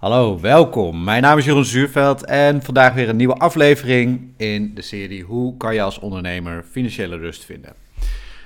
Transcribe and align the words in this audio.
Hallo, 0.00 0.40
welkom. 0.40 1.04
Mijn 1.04 1.22
naam 1.22 1.38
is 1.38 1.44
Jeroen 1.44 1.64
Zuurveld 1.64 2.24
en 2.24 2.62
vandaag 2.62 2.94
weer 2.94 3.08
een 3.08 3.16
nieuwe 3.16 3.34
aflevering 3.34 4.34
in 4.36 4.74
de 4.74 4.82
serie 4.82 5.22
Hoe 5.22 5.56
kan 5.56 5.74
je 5.74 5.82
als 5.82 5.98
ondernemer 5.98 6.62
financiële 6.62 7.16
rust 7.16 7.44
vinden? 7.44 7.74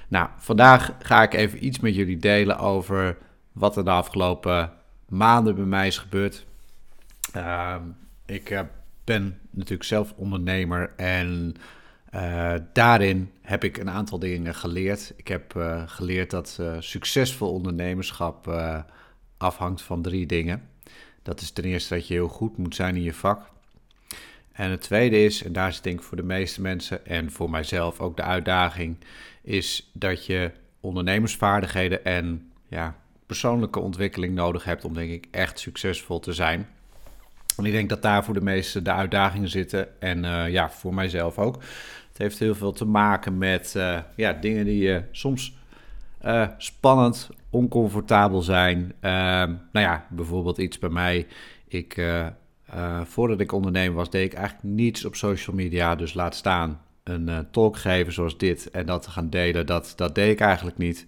Nou, 0.09 0.29
vandaag 0.39 0.97
ga 0.99 1.23
ik 1.23 1.35
even 1.35 1.67
iets 1.67 1.81
met 1.81 1.95
jullie 1.95 2.17
delen 2.17 2.59
over 2.59 3.19
wat 3.53 3.77
er 3.77 3.85
de 3.85 3.91
afgelopen 3.91 4.73
maanden 5.09 5.55
bij 5.55 5.65
mij 5.65 5.87
is 5.87 5.99
gebeurd. 5.99 6.47
Uh, 7.37 7.77
ik 8.27 8.51
uh, 8.51 8.61
ben 9.05 9.39
natuurlijk 9.51 9.85
zelf 9.85 10.13
ondernemer 10.17 10.93
en 10.97 11.55
uh, 12.15 12.55
daarin 12.73 13.31
heb 13.43 13.65
ik 13.65 13.77
een 13.77 13.91
aantal 13.91 14.19
dingen 14.19 14.55
geleerd. 14.55 15.13
Ik 15.17 15.29
heb 15.29 15.55
uh, 15.57 15.83
geleerd 15.87 16.31
dat 16.31 16.61
succesvol 16.79 17.53
ondernemerschap 17.53 18.61
afhangt 19.37 19.83
van 19.83 20.03
drie 20.03 20.27
dingen. 20.27 20.73
Dat 21.25 21.41
is 21.41 21.51
ten 21.51 21.65
eerste 21.65 21.95
dat 21.95 22.09
je 22.09 22.15
heel 22.15 22.29
goed 22.29 22.57
moet 22.57 22.75
zijn 22.75 22.97
in 22.97 23.03
je 23.03 23.15
vak. 23.15 23.53
En 24.53 24.71
het 24.71 24.81
tweede 24.81 25.25
is, 25.25 25.43
en 25.43 25.53
daar 25.53 25.69
is 25.69 25.81
denk 25.81 25.99
ik 25.99 26.05
voor 26.05 26.17
de 26.17 26.23
meeste 26.23 26.61
mensen 26.61 27.07
en 27.07 27.31
voor 27.31 27.51
mijzelf 27.51 28.01
ook 28.01 28.17
de 28.17 28.23
uitdaging, 28.23 28.97
is 29.43 29.91
dat 29.93 30.27
je 30.27 30.51
ondernemersvaardigheden 30.81 32.05
en 32.05 32.51
ja, 32.69 32.97
persoonlijke 33.27 33.81
ontwikkeling 33.81 34.35
nodig 34.35 34.65
hebt 34.65 34.85
om 34.85 34.95
denk 34.95 35.11
ik 35.11 35.27
echt 35.31 35.59
succesvol 35.59 36.21
te 36.21 36.33
zijn. 36.33 36.69
En 37.57 37.65
ik 37.65 37.73
denk 37.73 37.89
dat 37.89 38.03
daar 38.03 38.25
voor 38.25 38.35
de 38.35 38.41
meesten 38.41 38.85
de 38.85 38.93
uitdagingen 38.93 39.49
zitten 39.49 40.01
en 40.01 40.25
uh, 40.25 40.51
ja, 40.51 40.71
voor 40.71 40.95
mijzelf 40.95 41.39
ook. 41.39 41.55
Het 42.09 42.19
heeft 42.19 42.39
heel 42.39 42.55
veel 42.55 42.73
te 42.73 42.85
maken 42.85 43.39
met 43.39 43.75
uh, 43.77 43.99
ja, 44.17 44.33
dingen 44.33 44.65
die 44.65 44.83
je 44.83 45.03
soms 45.11 45.55
uh, 46.25 46.49
spannend, 46.59 47.31
oncomfortabel 47.55 48.43
zijn. 48.43 48.93
Ehm, 49.01 49.55
nou 49.73 49.87
ja, 49.87 50.07
bijvoorbeeld 50.11 50.59
iets 50.59 50.79
bij 50.79 50.89
mij. 50.89 51.27
Ik, 51.69 51.97
uh, 51.97 52.27
uh, 52.75 53.01
voordat 53.05 53.41
ik 53.41 53.53
ondernemer 53.53 53.97
was, 53.97 54.11
deed 54.11 54.33
ik 54.33 54.39
eigenlijk 54.39 54.75
niets 54.75 55.05
op 55.05 55.15
social 55.15 55.57
media. 55.57 55.95
Dus 55.95 56.15
laat 56.15 56.35
staan 56.35 56.81
een 57.05 57.29
uh, 57.29 57.39
talk 57.51 57.77
geven 57.77 58.13
zoals 58.13 58.39
dit 58.39 58.71
en 58.71 58.87
dat 58.87 59.03
te 59.03 59.11
gaan 59.11 59.31
delen, 59.31 59.67
dat, 59.67 59.93
dat 59.97 60.15
deed 60.15 60.31
ik 60.31 60.41
eigenlijk 60.41 60.79
niet. 60.79 61.07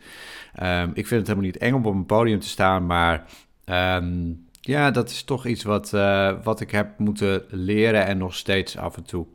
Um, 0.62 0.90
ik 0.94 1.06
vind 1.06 1.20
het 1.20 1.26
helemaal 1.26 1.50
niet 1.50 1.56
eng 1.56 1.72
om 1.72 1.86
op 1.86 1.94
een 1.94 2.06
podium 2.06 2.40
te 2.40 2.48
staan, 2.48 2.86
maar 2.86 3.24
um, 3.64 4.46
ja, 4.60 4.90
dat 4.90 5.10
is 5.10 5.22
toch 5.22 5.46
iets 5.46 5.62
wat, 5.62 5.90
wat 6.42 6.60
ik 6.60 6.70
heb 6.70 6.98
moeten 6.98 7.44
leren 7.48 8.06
en 8.06 8.18
nog 8.18 8.34
steeds 8.34 8.76
af 8.76 8.96
en 8.96 9.04
toe. 9.04 9.26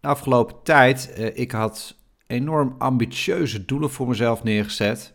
De 0.00 0.08
afgelopen 0.08 0.56
tijd, 0.62 1.30
ik 1.34 1.52
had 1.52 1.96
enorm 2.26 2.74
ambitieuze 2.78 3.64
doelen 3.64 3.90
voor 3.90 4.08
mezelf 4.08 4.42
neergezet. 4.42 5.12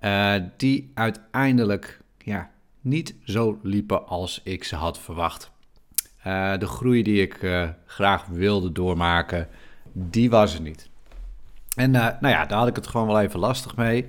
Uh, 0.00 0.34
die 0.56 0.90
uiteindelijk 0.94 2.00
ja, 2.18 2.50
niet 2.80 3.14
zo 3.24 3.58
liepen 3.62 4.06
als 4.06 4.40
ik 4.44 4.64
ze 4.64 4.76
had 4.76 4.98
verwacht. 4.98 5.50
Uh, 6.26 6.58
de 6.58 6.66
groei 6.66 7.02
die 7.02 7.22
ik 7.22 7.42
uh, 7.42 7.68
graag 7.86 8.26
wilde 8.26 8.72
doormaken, 8.72 9.48
die 9.92 10.30
was 10.30 10.54
er 10.54 10.60
niet. 10.60 10.90
En 11.76 11.90
nou 11.90 12.28
ja, 12.28 12.46
daar 12.46 12.58
had 12.58 12.68
ik 12.68 12.76
het 12.76 12.86
gewoon 12.86 13.06
wel 13.06 13.20
even 13.20 13.40
lastig 13.40 13.76
mee. 13.76 14.08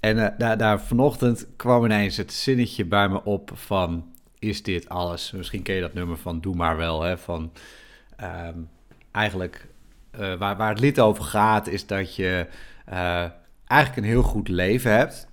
En 0.00 0.34
daar, 0.38 0.58
daar 0.58 0.80
vanochtend 0.80 1.46
kwam 1.56 1.84
ineens 1.84 2.16
het 2.16 2.32
zinnetje 2.32 2.84
bij 2.84 3.08
me 3.08 3.24
op 3.24 3.50
van... 3.54 4.12
Is 4.38 4.62
dit 4.62 4.88
alles? 4.88 5.30
Misschien 5.30 5.62
ken 5.62 5.74
je 5.74 5.80
dat 5.80 5.94
nummer 5.94 6.16
van 6.16 6.40
Doe 6.40 6.54
maar 6.54 6.76
wel. 6.76 7.02
Hè? 7.02 7.18
Van 7.18 7.52
um, 8.20 8.68
eigenlijk 9.10 9.68
uh, 10.20 10.34
waar, 10.34 10.56
waar 10.56 10.68
het 10.68 10.80
lied 10.80 11.00
over 11.00 11.24
gaat, 11.24 11.66
is 11.66 11.86
dat 11.86 12.16
je 12.16 12.46
uh, 12.88 13.24
eigenlijk 13.66 13.96
een 13.96 14.12
heel 14.12 14.22
goed 14.22 14.48
leven 14.48 14.92
hebt. 14.92 15.26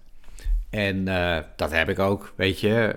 En 0.69 1.07
uh, 1.07 1.37
dat 1.55 1.71
heb 1.71 1.89
ik 1.89 1.99
ook, 1.99 2.33
weet 2.35 2.59
je. 2.59 2.95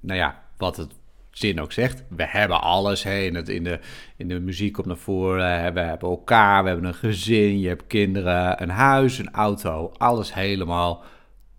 nou 0.00 0.18
ja, 0.18 0.42
wat 0.56 0.76
het 0.76 0.92
zin 1.30 1.60
ook 1.60 1.72
zegt. 1.72 2.02
We 2.08 2.26
hebben 2.26 2.60
alles. 2.60 3.02
Hè, 3.02 3.18
in, 3.18 3.34
het, 3.34 3.48
in, 3.48 3.64
de, 3.64 3.80
in 4.16 4.28
de 4.28 4.40
muziek 4.40 4.72
komt 4.72 4.86
naar 4.86 4.96
voren. 4.96 5.74
We 5.74 5.80
hebben 5.80 6.08
elkaar, 6.08 6.62
we 6.62 6.68
hebben 6.68 6.86
een 6.86 6.94
gezin, 6.94 7.60
je 7.60 7.68
hebt 7.68 7.86
kinderen, 7.86 8.62
een 8.62 8.70
huis, 8.70 9.18
een 9.18 9.32
auto. 9.32 9.92
Alles 9.96 10.34
helemaal 10.34 11.04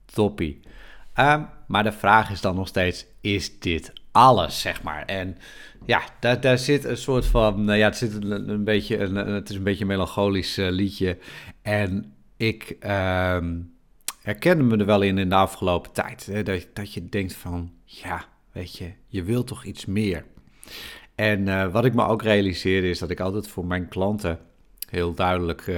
toppie. 0.06 0.59
Um, 1.16 1.47
maar 1.67 1.83
de 1.83 1.91
vraag 1.91 2.29
is 2.29 2.41
dan 2.41 2.56
nog 2.56 2.67
steeds, 2.67 3.06
is 3.22 3.59
dit 3.59 3.94
alles, 4.17 4.61
zeg 4.61 4.83
maar? 4.83 5.05
En 5.05 5.38
ja, 5.85 6.01
daar, 6.19 6.41
daar 6.41 6.57
zit 6.57 6.83
een 6.83 6.97
soort 6.97 7.25
van, 7.25 7.66
ja, 7.66 7.85
het, 7.85 7.97
zit 7.97 8.13
een, 8.13 8.50
een 8.50 8.63
beetje 8.63 8.97
een, 8.97 9.16
het 9.16 9.50
is 9.50 9.55
een 9.55 9.63
beetje 9.63 9.81
een 9.81 9.88
melancholisch 9.88 10.57
uh, 10.57 10.69
liedje. 10.69 11.17
En 11.61 12.13
ik 12.38 12.75
uh, 12.79 13.38
herkende 14.22 14.63
me 14.63 14.77
er 14.77 14.85
wel 14.85 15.01
in 15.01 15.17
in 15.17 15.29
de 15.29 15.35
afgelopen 15.35 15.91
tijd. 15.91 16.25
Hè, 16.25 16.44
dat, 16.44 16.67
dat 16.73 16.94
je 16.94 17.09
denkt 17.09 17.33
van, 17.33 17.72
ja, 17.83 18.25
weet 18.51 18.77
je, 18.77 18.91
je 19.07 19.23
wilt 19.23 19.47
toch 19.47 19.63
iets 19.63 19.85
meer. 19.85 20.25
En 21.16 21.47
uh, 21.47 21.72
wat 21.72 21.85
ik 21.85 21.94
me 21.94 22.06
ook 22.06 22.22
realiseerde 22.22 22.89
is 22.89 23.00
dat 23.00 23.09
ik 23.09 23.19
altijd 23.19 23.47
voor 23.47 23.66
mijn 23.66 23.88
klanten 23.88 24.39
heel 24.89 25.13
duidelijk 25.13 25.72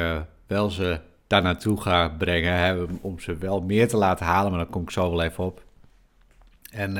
wel 0.48 0.70
ze 0.70 1.00
daar 1.28 1.42
naartoe 1.42 1.82
ga 1.82 2.10
brengen. 2.10 2.54
Hè, 2.54 2.86
om 3.02 3.20
ze 3.20 3.38
wel 3.38 3.62
meer 3.62 3.88
te 3.88 3.98
laten 3.98 4.26
halen, 4.26 4.52
maar 4.52 4.60
daar 4.60 4.70
kom 4.70 4.82
ik 4.82 4.92
zo 4.92 5.10
wel 5.10 5.24
even 5.24 5.44
op. 5.44 5.64
En, 6.72 6.98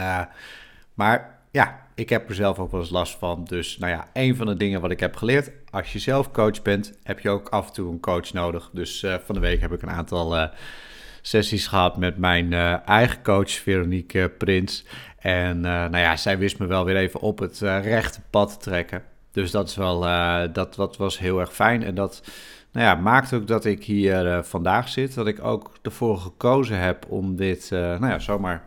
maar 1.00 1.40
ja, 1.52 1.88
ik 1.96 2.10
heb 2.10 2.30
er 2.30 2.36
zelf 2.36 2.60
ook 2.60 2.72
wel 2.72 2.80
eens 2.80 2.90
last 2.90 3.18
van. 3.18 3.44
Dus 3.44 3.78
nou 3.78 3.92
ja, 3.92 4.08
een 4.14 4.36
van 4.36 4.46
de 4.46 4.56
dingen 4.56 4.82
wat 4.82 4.92
ik 4.92 5.00
heb 5.00 5.16
geleerd. 5.16 5.52
Als 5.70 5.94
je 5.94 6.00
zelf 6.00 6.32
coach 6.32 6.62
bent, 6.62 6.94
heb 7.04 7.20
je 7.20 7.30
ook 7.30 7.50
af 7.50 7.68
en 7.68 7.74
toe 7.74 7.92
een 7.92 8.00
coach 8.00 8.34
nodig. 8.34 8.70
Dus 8.74 9.04
uh, 9.04 9.16
van 9.26 9.36
de 9.36 9.42
week 9.42 9.62
heb 9.62 9.72
ik 9.72 9.82
een 9.82 9.90
aantal 9.90 10.38
uh, 10.38 10.48
sessies 11.22 11.68
gehad 11.68 11.98
met 11.98 12.18
mijn 12.18 12.52
uh, 12.52 12.88
eigen 12.88 13.24
coach, 13.24 13.52
Veronique 13.52 14.30
Prins. 14.30 14.86
En 15.20 15.60
nou 15.60 15.98
ja, 15.98 16.16
zij 16.16 16.38
wist 16.38 16.60
me 16.60 16.66
wel 16.66 16.86
weer 16.86 16.96
even 16.96 17.20
op 17.20 17.40
het 17.40 17.60
rechte 17.60 18.22
pad 18.30 18.50
te 18.50 18.58
trekken. 18.70 19.04
Dus 19.32 19.52
dat, 19.52 19.70
is 19.70 19.76
wel, 19.76 20.00
dat, 20.54 20.76
dat 20.76 20.98
was 20.98 21.20
heel 21.20 21.40
erg 21.40 21.54
fijn. 21.54 21.84
En 21.84 21.96
dat 21.96 22.24
nou 22.72 22.86
ja, 22.86 22.96
maakt 22.96 23.34
ook 23.34 23.48
dat 23.48 23.66
ik 23.66 23.84
hier 23.84 24.44
vandaag 24.44 24.90
zit. 24.90 25.14
Dat 25.14 25.28
ik 25.28 25.44
ook 25.44 25.72
ervoor 25.82 26.18
gekozen 26.18 26.80
heb 26.80 27.06
om 27.10 27.36
dit 27.36 27.68
nou 27.72 28.08
ja, 28.08 28.20
zomaar 28.20 28.64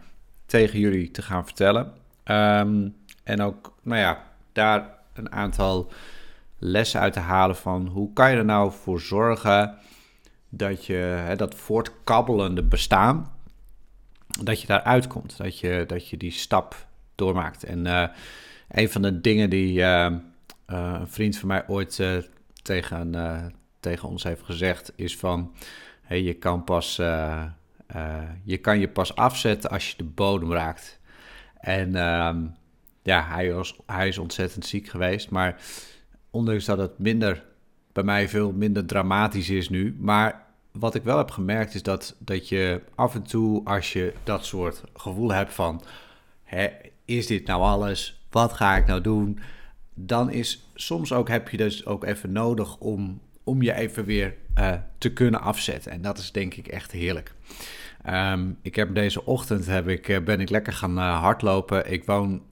tegen 0.46 0.78
jullie 0.78 1.10
te 1.10 1.22
gaan 1.22 1.44
vertellen. 1.44 1.92
Um, 2.32 2.96
en 3.24 3.40
ook, 3.40 3.74
nou 3.82 4.00
ja, 4.00 4.22
daar 4.52 4.88
een 5.12 5.32
aantal 5.32 5.92
lessen 6.58 7.00
uit 7.00 7.12
te 7.12 7.20
halen 7.20 7.56
van 7.56 7.86
hoe 7.86 8.12
kan 8.12 8.30
je 8.30 8.36
er 8.36 8.44
nou 8.44 8.72
voor 8.72 9.00
zorgen 9.00 9.78
dat 10.48 10.86
je 10.86 10.94
hè, 10.94 11.36
dat 11.36 11.54
voortkabbelende 11.54 12.62
bestaan, 12.62 13.32
dat 14.40 14.60
je 14.60 14.66
daar 14.66 14.82
uitkomt. 14.82 15.36
Dat 15.36 15.58
je, 15.58 15.84
dat 15.86 16.08
je 16.08 16.16
die 16.16 16.30
stap 16.30 16.86
doormaakt. 17.14 17.64
En 17.64 17.86
uh, 17.86 18.08
een 18.68 18.90
van 18.90 19.02
de 19.02 19.20
dingen 19.20 19.50
die 19.50 19.78
uh, 19.78 20.10
uh, 20.66 20.96
een 21.00 21.08
vriend 21.08 21.36
van 21.36 21.48
mij 21.48 21.68
ooit 21.68 22.02
tegen, 22.62 23.14
tegen 23.80 24.08
ons 24.08 24.22
heeft 24.22 24.42
gezegd, 24.42 24.92
is 24.96 25.16
van 25.16 25.54
je 26.08 26.34
kan 26.34 26.64
pas 26.64 26.96
je 28.44 28.58
kan 28.60 28.78
je 28.78 28.88
pas 28.88 29.16
afzetten 29.16 29.70
als 29.70 29.90
je 29.90 29.96
de 29.96 30.04
bodem 30.04 30.52
raakt. 30.52 31.00
En 31.62 31.94
ehm, 31.96 32.44
ja, 33.02 33.26
hij, 33.28 33.52
was, 33.52 33.76
hij 33.86 34.08
is 34.08 34.18
ontzettend 34.18 34.66
ziek 34.66 34.88
geweest. 34.88 35.30
Maar 35.30 35.60
ondanks 36.30 36.64
dat 36.64 36.78
het 36.78 36.98
minder, 36.98 37.44
bij 37.92 38.04
mij 38.04 38.28
veel 38.28 38.52
minder 38.52 38.86
dramatisch 38.86 39.50
is 39.50 39.68
nu. 39.68 39.96
Maar 39.98 40.44
wat 40.72 40.94
ik 40.94 41.02
wel 41.02 41.18
heb 41.18 41.30
gemerkt 41.30 41.74
is 41.74 41.82
dat, 41.82 42.16
dat 42.18 42.48
je 42.48 42.82
af 42.94 43.14
en 43.14 43.22
toe, 43.22 43.64
als 43.64 43.92
je 43.92 44.12
dat 44.24 44.44
soort 44.44 44.82
gevoel 44.94 45.32
hebt 45.32 45.54
van... 45.54 45.82
Hè, 46.42 46.68
is 47.04 47.26
dit 47.26 47.46
nou 47.46 47.62
alles? 47.62 48.26
Wat 48.30 48.52
ga 48.52 48.76
ik 48.76 48.86
nou 48.86 49.00
doen? 49.00 49.38
Dan 49.94 50.30
is 50.30 50.66
soms 50.74 51.12
ook, 51.12 51.28
heb 51.28 51.48
je 51.48 51.56
dus 51.56 51.86
ook 51.86 52.04
even 52.04 52.32
nodig 52.32 52.78
om, 52.78 53.20
om 53.44 53.62
je 53.62 53.74
even 53.74 54.04
weer 54.04 54.34
uh, 54.58 54.72
te 54.98 55.12
kunnen 55.12 55.40
afzetten. 55.40 55.92
En 55.92 56.02
dat 56.02 56.18
is 56.18 56.32
denk 56.32 56.54
ik 56.54 56.66
echt 56.66 56.92
heerlijk. 56.92 57.34
Um, 58.08 58.58
ik 58.62 58.74
heb 58.74 58.94
deze 58.94 59.24
ochtend 59.24 59.66
heb 59.66 59.88
ik, 59.88 60.08
eh, 60.08 60.22
ben 60.22 60.40
ik 60.40 60.50
lekker 60.50 60.72
gaan 60.72 60.98
uh, 60.98 61.20
hardlopen. 61.20 61.92
Ik 61.92 62.04
woon 62.04 62.42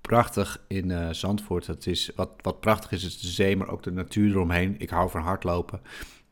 prachtig 0.00 0.64
in 0.68 1.14
Zandvoort. 1.14 1.66
Het 1.66 1.86
is, 1.86 2.10
wat, 2.16 2.30
wat 2.40 2.60
prachtig 2.60 2.92
is, 2.92 3.04
is 3.04 3.20
de 3.20 3.26
zee, 3.26 3.56
maar 3.56 3.68
ook 3.68 3.82
de 3.82 3.92
natuur 3.92 4.30
eromheen. 4.30 4.74
Ik 4.78 4.90
hou 4.90 5.10
van 5.10 5.22
hardlopen. 5.22 5.80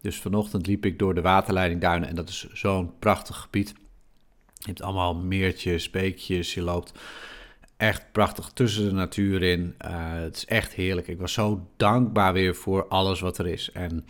Dus 0.01 0.21
vanochtend 0.21 0.67
liep 0.67 0.85
ik 0.85 0.99
door 0.99 1.15
de 1.15 1.21
waterleiding 1.21 1.81
Duinen 1.81 2.09
en 2.09 2.15
dat 2.15 2.29
is 2.29 2.49
zo'n 2.53 2.99
prachtig 2.99 3.37
gebied. 3.37 3.75
Je 4.55 4.67
hebt 4.67 4.83
allemaal 4.83 5.15
meertjes, 5.15 5.91
beekjes, 5.91 6.55
je 6.55 6.63
loopt 6.63 6.93
echt 7.81 8.13
prachtig 8.13 8.51
tussen 8.55 8.85
de 8.85 8.93
natuur 8.93 9.43
in. 9.43 9.75
Uh, 9.85 10.13
het 10.13 10.37
is 10.37 10.45
echt 10.45 10.73
heerlijk. 10.73 11.09
Ik 11.09 11.19
was 11.19 11.33
zo 11.33 11.69
dankbaar 11.77 12.33
weer 12.33 12.55
voor 12.55 12.89
alles 12.89 13.21
wat 13.21 13.39
er 13.39 13.47
is. 13.47 13.71
En 13.73 14.07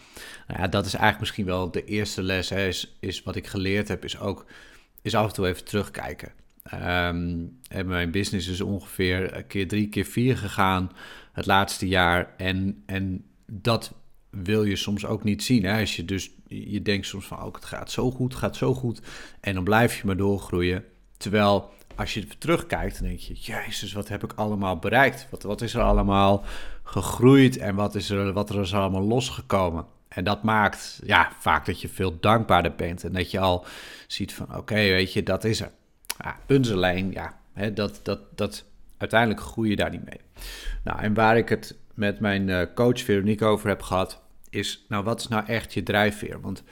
nou 0.47 0.61
ja, 0.61 0.69
dat 0.69 0.87
is 0.87 0.93
eigenlijk 0.93 1.21
misschien 1.21 1.45
wel 1.45 1.71
de 1.71 1.85
eerste 1.85 2.23
les. 2.23 2.49
Hè, 2.49 2.67
is, 2.67 2.97
is 3.01 3.23
wat 3.23 3.37
ik 3.37 3.47
geleerd 3.47 3.89
heb, 3.89 4.05
is 4.05 4.19
ook 4.19 4.47
is 5.03 5.15
af 5.15 5.27
en 5.27 5.33
toe 5.33 5.47
even 5.47 5.65
terugkijken. 5.65 6.33
Um, 6.75 7.59
mijn 7.85 8.11
business 8.11 8.49
is 8.49 8.61
ongeveer 8.61 9.45
keer 9.45 9.69
drie, 9.69 9.89
keer 9.89 10.05
vier 10.05 10.37
gegaan 10.37 10.93
het 11.33 11.47
laatste 11.47 11.89
jaar. 11.89 12.35
En, 12.37 12.83
en 12.87 13.25
dat 13.47 13.93
wil 14.31 14.65
je 14.65 14.77
soms 14.77 15.07
ook 15.07 15.25
niet 15.25 15.43
zien. 15.43 15.65
Hè? 15.65 15.81
Als 15.81 15.97
je 15.97 16.05
dus, 16.05 16.31
je 16.47 16.83
denkt 16.83 17.07
soms 17.07 17.27
van, 17.27 17.43
oh, 17.43 17.55
het 17.55 17.65
gaat 17.65 17.91
zo 17.91 18.11
goed, 18.11 18.35
gaat 18.35 18.57
zo 18.57 18.75
goed. 18.75 19.01
En 19.41 19.55
dan 19.55 19.65
blijf 19.65 20.01
je 20.01 20.07
maar 20.07 20.17
doorgroeien. 20.17 20.85
Terwijl 21.17 21.73
als 22.01 22.15
je 22.15 22.27
terugkijkt, 22.39 22.99
dan 22.99 23.09
denk 23.09 23.21
je: 23.21 23.35
Jezus, 23.35 23.93
wat 23.93 24.09
heb 24.09 24.25
ik 24.25 24.33
allemaal 24.33 24.79
bereikt? 24.79 25.27
Wat, 25.31 25.43
wat 25.43 25.61
is 25.61 25.75
er 25.75 25.83
allemaal 25.83 26.45
gegroeid 26.83 27.57
en 27.57 27.75
wat 27.75 27.95
is 27.95 28.11
er, 28.11 28.33
wat 28.33 28.51
er 28.51 28.61
is 28.61 28.75
allemaal 28.75 29.03
losgekomen? 29.03 29.87
En 30.09 30.25
dat 30.25 30.43
maakt 30.43 31.01
ja, 31.05 31.33
vaak 31.39 31.67
dat 31.67 31.81
je 31.81 31.89
veel 31.89 32.21
dankbaarder 32.21 32.75
bent 32.75 33.05
en 33.05 33.13
dat 33.13 33.31
je 33.31 33.39
al 33.39 33.65
ziet 34.07 34.35
van: 34.35 34.57
oké, 34.57 34.75
weet 34.75 35.13
je, 35.13 35.23
dat 35.23 35.45
is 35.45 35.61
er. 35.61 35.71
Ja, 36.19 36.37
puntenlijn, 36.47 37.11
ja, 37.11 37.39
hè, 37.53 37.73
dat, 37.73 38.01
dat, 38.03 38.21
dat, 38.35 38.65
uiteindelijk 38.97 39.41
groei 39.41 39.71
je 39.71 39.77
daar 39.77 39.91
niet 39.91 40.05
mee. 40.05 40.21
Nou, 40.85 41.01
en 41.01 41.15
waar 41.15 41.37
ik 41.37 41.49
het 41.49 41.77
met 41.95 42.21
mijn 42.21 42.49
uh, 42.49 42.63
coach 42.75 43.01
Veronique 43.01 43.45
over 43.45 43.69
heb 43.69 43.83
gehad, 43.83 44.23
is: 44.51 44.85
nou, 44.89 45.05
wat 45.05 45.21
is 45.21 45.29
nou 45.29 45.47
echt 45.47 45.75
je 45.75 45.83
drijfveer? 45.83 46.41
Want 46.41 46.63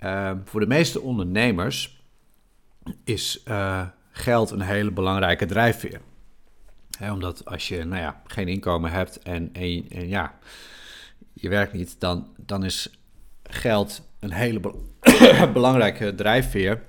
uh, 0.00 0.32
voor 0.44 0.60
de 0.60 0.66
meeste 0.66 1.00
ondernemers 1.00 2.04
is 3.04 3.42
uh, 3.48 3.86
geld 4.16 4.50
een 4.50 4.60
hele 4.60 4.90
belangrijke 4.90 5.46
drijfveer. 5.46 6.00
omdat 7.12 7.44
als 7.44 7.68
je 7.68 7.84
nou 7.84 8.02
ja, 8.02 8.22
geen 8.26 8.48
inkomen 8.48 8.90
hebt 8.90 9.18
en, 9.18 9.50
en, 9.52 9.86
en, 9.88 10.08
ja, 10.08 10.38
je 11.32 11.48
werkt 11.48 11.72
niet, 11.72 12.00
dan, 12.00 12.28
dan 12.36 12.64
is 12.64 12.90
geld 13.42 14.02
een 14.20 14.32
hele 14.32 14.60
belangrijke 15.52 16.14
drijfveer 16.14 16.82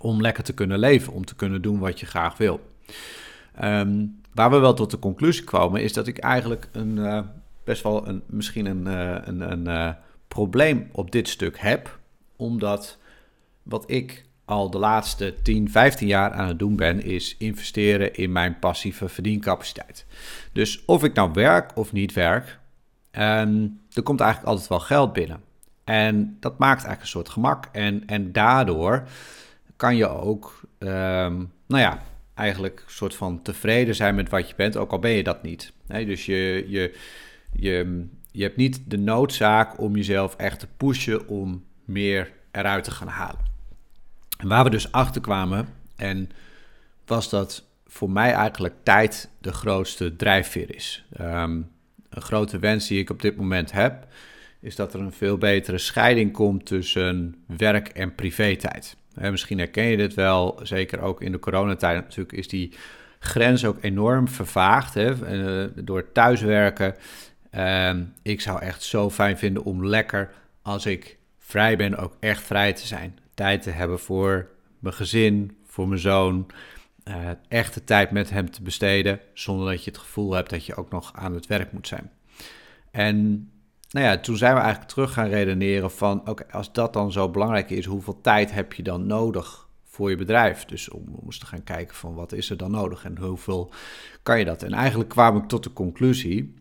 om 0.00 0.20
lekker 0.20 0.44
te 0.44 0.54
kunnen 0.54 0.78
leven, 0.78 1.12
om 1.12 1.24
te 1.24 1.36
kunnen 1.36 1.62
doen 1.62 1.78
wat 1.78 2.00
je 2.00 2.06
graag 2.06 2.36
wil. 2.36 2.60
Um, 3.62 4.20
waar 4.34 4.50
we 4.50 4.58
wel 4.58 4.74
tot 4.74 4.90
de 4.90 4.98
conclusie 4.98 5.44
kwamen, 5.44 5.82
is 5.82 5.92
dat 5.92 6.06
ik 6.06 6.18
eigenlijk 6.18 6.68
een, 6.72 6.96
uh, 6.96 7.20
best 7.64 7.82
wel 7.82 8.08
een, 8.08 8.22
misschien 8.26 8.66
een, 8.66 8.86
uh, 8.86 9.18
een, 9.24 9.40
een 9.50 9.68
uh, 9.68 9.92
probleem 10.28 10.88
op 10.92 11.10
dit 11.10 11.28
stuk 11.28 11.58
heb, 11.58 11.98
omdat 12.36 12.98
wat 13.62 13.90
ik 13.90 14.24
al 14.50 14.70
de 14.70 14.78
laatste 14.78 15.34
10, 15.42 15.70
15 15.70 16.06
jaar 16.06 16.32
aan 16.32 16.48
het 16.48 16.58
doen 16.58 16.76
ben, 16.76 17.02
is 17.02 17.36
investeren 17.38 18.14
in 18.14 18.32
mijn 18.32 18.58
passieve 18.58 19.08
verdiencapaciteit. 19.08 20.06
Dus 20.52 20.84
of 20.84 21.04
ik 21.04 21.14
nou 21.14 21.30
werk 21.32 21.76
of 21.76 21.92
niet 21.92 22.12
werk, 22.12 22.58
um, 23.12 23.80
er 23.92 24.02
komt 24.02 24.20
eigenlijk 24.20 24.50
altijd 24.50 24.68
wel 24.68 24.80
geld 24.80 25.12
binnen. 25.12 25.40
En 25.84 26.36
dat 26.40 26.58
maakt 26.58 26.84
eigenlijk 26.84 27.00
een 27.00 27.06
soort 27.06 27.28
gemak. 27.28 27.68
En, 27.72 28.06
en 28.06 28.32
daardoor 28.32 29.08
kan 29.76 29.96
je 29.96 30.08
ook, 30.08 30.60
um, 30.78 31.52
nou 31.66 31.82
ja, 31.82 32.02
eigenlijk 32.34 32.82
een 32.86 32.92
soort 32.92 33.14
van 33.14 33.42
tevreden 33.42 33.94
zijn 33.94 34.14
met 34.14 34.28
wat 34.28 34.48
je 34.48 34.54
bent, 34.56 34.76
ook 34.76 34.92
al 34.92 34.98
ben 34.98 35.10
je 35.10 35.22
dat 35.22 35.42
niet. 35.42 35.72
Dus 35.86 36.26
je, 36.26 36.64
je, 36.68 36.94
je, 37.52 38.06
je 38.30 38.42
hebt 38.42 38.56
niet 38.56 38.80
de 38.86 38.98
noodzaak 38.98 39.80
om 39.80 39.96
jezelf 39.96 40.36
echt 40.36 40.58
te 40.58 40.68
pushen 40.76 41.28
om 41.28 41.64
meer 41.84 42.32
eruit 42.50 42.84
te 42.84 42.90
gaan 42.90 43.08
halen. 43.08 43.49
Waar 44.42 44.64
we 44.64 44.70
dus 44.70 44.92
achter 44.92 45.20
kwamen, 45.20 45.68
en 45.96 46.30
was 47.06 47.30
dat 47.30 47.64
voor 47.86 48.10
mij 48.10 48.32
eigenlijk 48.32 48.74
tijd 48.82 49.30
de 49.38 49.52
grootste 49.52 50.16
drijfveer 50.16 50.74
is. 50.74 51.04
Um, 51.20 51.70
een 52.10 52.22
grote 52.22 52.58
wens 52.58 52.88
die 52.88 52.98
ik 52.98 53.10
op 53.10 53.22
dit 53.22 53.36
moment 53.36 53.72
heb, 53.72 54.06
is 54.60 54.76
dat 54.76 54.94
er 54.94 55.00
een 55.00 55.12
veel 55.12 55.38
betere 55.38 55.78
scheiding 55.78 56.32
komt 56.32 56.66
tussen 56.66 57.34
werk 57.46 57.88
en 57.88 58.14
privé-tijd. 58.14 58.96
misschien 59.14 59.58
herken 59.58 59.84
je 59.84 59.96
dit 59.96 60.14
wel, 60.14 60.60
zeker 60.62 61.00
ook 61.00 61.22
in 61.22 61.32
de 61.32 61.38
coronatijd 61.38 61.96
natuurlijk 61.96 62.32
is 62.32 62.48
die 62.48 62.72
grens 63.18 63.64
ook 63.64 63.78
enorm 63.80 64.28
vervaagd 64.28 64.94
hè, 64.94 65.14
uh, 65.14 65.70
door 65.74 66.12
thuiswerken. 66.12 66.94
Uh, 67.54 67.94
ik 68.22 68.40
zou 68.40 68.60
echt 68.60 68.82
zo 68.82 69.10
fijn 69.10 69.38
vinden 69.38 69.64
om 69.64 69.86
lekker, 69.86 70.30
als 70.62 70.86
ik 70.86 71.18
vrij 71.38 71.76
ben, 71.76 71.96
ook 71.96 72.16
echt 72.20 72.42
vrij 72.42 72.72
te 72.72 72.86
zijn 72.86 73.18
tijd 73.40 73.62
te 73.62 73.70
hebben 73.70 73.98
voor 73.98 74.48
mijn 74.78 74.94
gezin, 74.94 75.56
voor 75.66 75.88
mijn 75.88 76.00
zoon. 76.00 76.46
Uh, 77.04 77.30
echte 77.48 77.84
tijd 77.84 78.10
met 78.10 78.30
hem 78.30 78.50
te 78.50 78.62
besteden, 78.62 79.20
zonder 79.34 79.70
dat 79.70 79.84
je 79.84 79.90
het 79.90 79.98
gevoel 79.98 80.32
hebt 80.32 80.50
dat 80.50 80.66
je 80.66 80.74
ook 80.74 80.90
nog 80.90 81.12
aan 81.14 81.34
het 81.34 81.46
werk 81.46 81.72
moet 81.72 81.88
zijn. 81.88 82.10
En 82.90 83.16
nou 83.90 84.06
ja, 84.06 84.18
toen 84.18 84.36
zijn 84.36 84.54
we 84.54 84.60
eigenlijk 84.60 84.90
terug 84.90 85.12
gaan 85.12 85.28
redeneren 85.28 85.90
van, 85.90 86.28
oké, 86.28 86.52
als 86.52 86.72
dat 86.72 86.92
dan 86.92 87.12
zo 87.12 87.30
belangrijk 87.30 87.70
is, 87.70 87.84
hoeveel 87.84 88.20
tijd 88.20 88.52
heb 88.52 88.72
je 88.72 88.82
dan 88.82 89.06
nodig 89.06 89.68
voor 89.84 90.10
je 90.10 90.16
bedrijf? 90.16 90.64
Dus 90.64 90.88
om, 90.88 91.04
we 91.04 91.18
moesten 91.22 91.48
gaan 91.48 91.64
kijken 91.64 91.96
van, 91.96 92.14
wat 92.14 92.32
is 92.32 92.50
er 92.50 92.56
dan 92.56 92.70
nodig 92.70 93.04
en 93.04 93.18
hoeveel 93.18 93.72
kan 94.22 94.38
je 94.38 94.44
dat? 94.44 94.62
En 94.62 94.72
eigenlijk 94.72 95.10
kwam 95.10 95.36
ik 95.36 95.44
tot 95.44 95.64
de 95.64 95.72
conclusie 95.72 96.54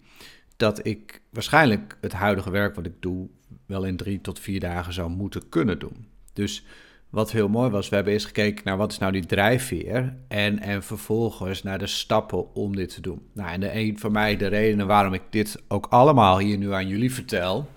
dat 0.57 0.85
ik 0.85 1.21
waarschijnlijk 1.29 1.97
het 2.01 2.13
huidige 2.13 2.51
werk 2.51 2.75
wat 2.75 2.85
ik 2.85 3.01
doe, 3.01 3.27
wel 3.65 3.85
in 3.85 3.97
drie 3.97 4.21
tot 4.21 4.39
vier 4.39 4.59
dagen 4.59 4.93
zou 4.93 5.09
moeten 5.09 5.49
kunnen 5.49 5.79
doen. 5.79 6.08
Dus 6.39 6.63
wat 7.09 7.31
heel 7.31 7.47
mooi 7.47 7.69
was, 7.69 7.89
we 7.89 7.95
hebben 7.95 8.13
eerst 8.13 8.25
gekeken 8.25 8.61
naar 8.65 8.77
wat 8.77 8.91
is 8.91 8.97
nou 8.97 9.11
die 9.11 9.25
drijfveer 9.25 10.15
en, 10.27 10.59
en 10.59 10.83
vervolgens 10.83 11.63
naar 11.63 11.79
de 11.79 11.87
stappen 11.87 12.55
om 12.55 12.75
dit 12.75 12.93
te 12.93 13.01
doen. 13.01 13.21
Nou, 13.33 13.49
en 13.49 13.59
de, 13.59 13.73
een 13.73 13.99
van 13.99 14.11
mij 14.11 14.37
de 14.37 14.47
redenen 14.47 14.87
waarom 14.87 15.13
ik 15.13 15.21
dit 15.29 15.61
ook 15.67 15.87
allemaal 15.89 16.39
hier 16.39 16.57
nu 16.57 16.73
aan 16.73 16.87
jullie 16.87 17.13
vertel, 17.13 17.69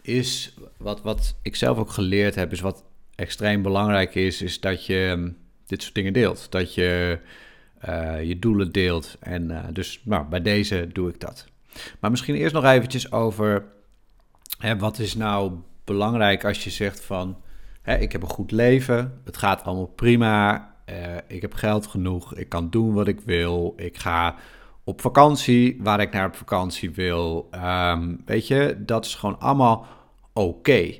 is 0.00 0.54
wat, 0.76 1.02
wat 1.02 1.34
ik 1.42 1.56
zelf 1.56 1.78
ook 1.78 1.90
geleerd 1.90 2.34
heb, 2.34 2.52
is 2.52 2.60
wat 2.60 2.84
extreem 3.14 3.62
belangrijk 3.62 4.14
is, 4.14 4.42
is 4.42 4.60
dat 4.60 4.86
je 4.86 5.12
hm, 5.14 5.30
dit 5.66 5.82
soort 5.82 5.94
dingen 5.94 6.12
deelt. 6.12 6.46
Dat 6.50 6.74
je 6.74 7.18
uh, 7.88 8.22
je 8.22 8.38
doelen 8.38 8.72
deelt. 8.72 9.16
En 9.20 9.50
uh, 9.50 9.64
dus 9.72 10.00
nou, 10.04 10.26
bij 10.26 10.42
deze 10.42 10.88
doe 10.92 11.08
ik 11.08 11.20
dat. 11.20 11.46
Maar 12.00 12.10
misschien 12.10 12.34
eerst 12.34 12.54
nog 12.54 12.64
eventjes 12.64 13.12
over 13.12 13.64
hè, 14.58 14.76
wat 14.78 14.98
is 14.98 15.14
nou 15.14 15.52
belangrijk 15.84 16.44
als 16.44 16.64
je 16.64 16.70
zegt 16.70 17.00
van 17.00 17.36
Hè, 17.82 17.96
ik 17.96 18.12
heb 18.12 18.22
een 18.22 18.28
goed 18.28 18.50
leven, 18.50 19.20
het 19.24 19.36
gaat 19.36 19.64
allemaal 19.64 19.86
prima, 19.86 20.70
uh, 20.86 21.16
ik 21.26 21.42
heb 21.42 21.54
geld 21.54 21.86
genoeg, 21.86 22.34
ik 22.34 22.48
kan 22.48 22.70
doen 22.70 22.94
wat 22.94 23.08
ik 23.08 23.20
wil, 23.20 23.72
ik 23.76 23.98
ga 23.98 24.34
op 24.84 25.00
vakantie 25.00 25.76
waar 25.82 26.00
ik 26.00 26.12
naar 26.12 26.26
op 26.26 26.36
vakantie 26.36 26.90
wil. 26.90 27.48
Um, 27.54 28.22
weet 28.24 28.46
je, 28.46 28.76
dat 28.78 29.04
is 29.04 29.14
gewoon 29.14 29.40
allemaal 29.40 29.86
oké. 30.32 30.98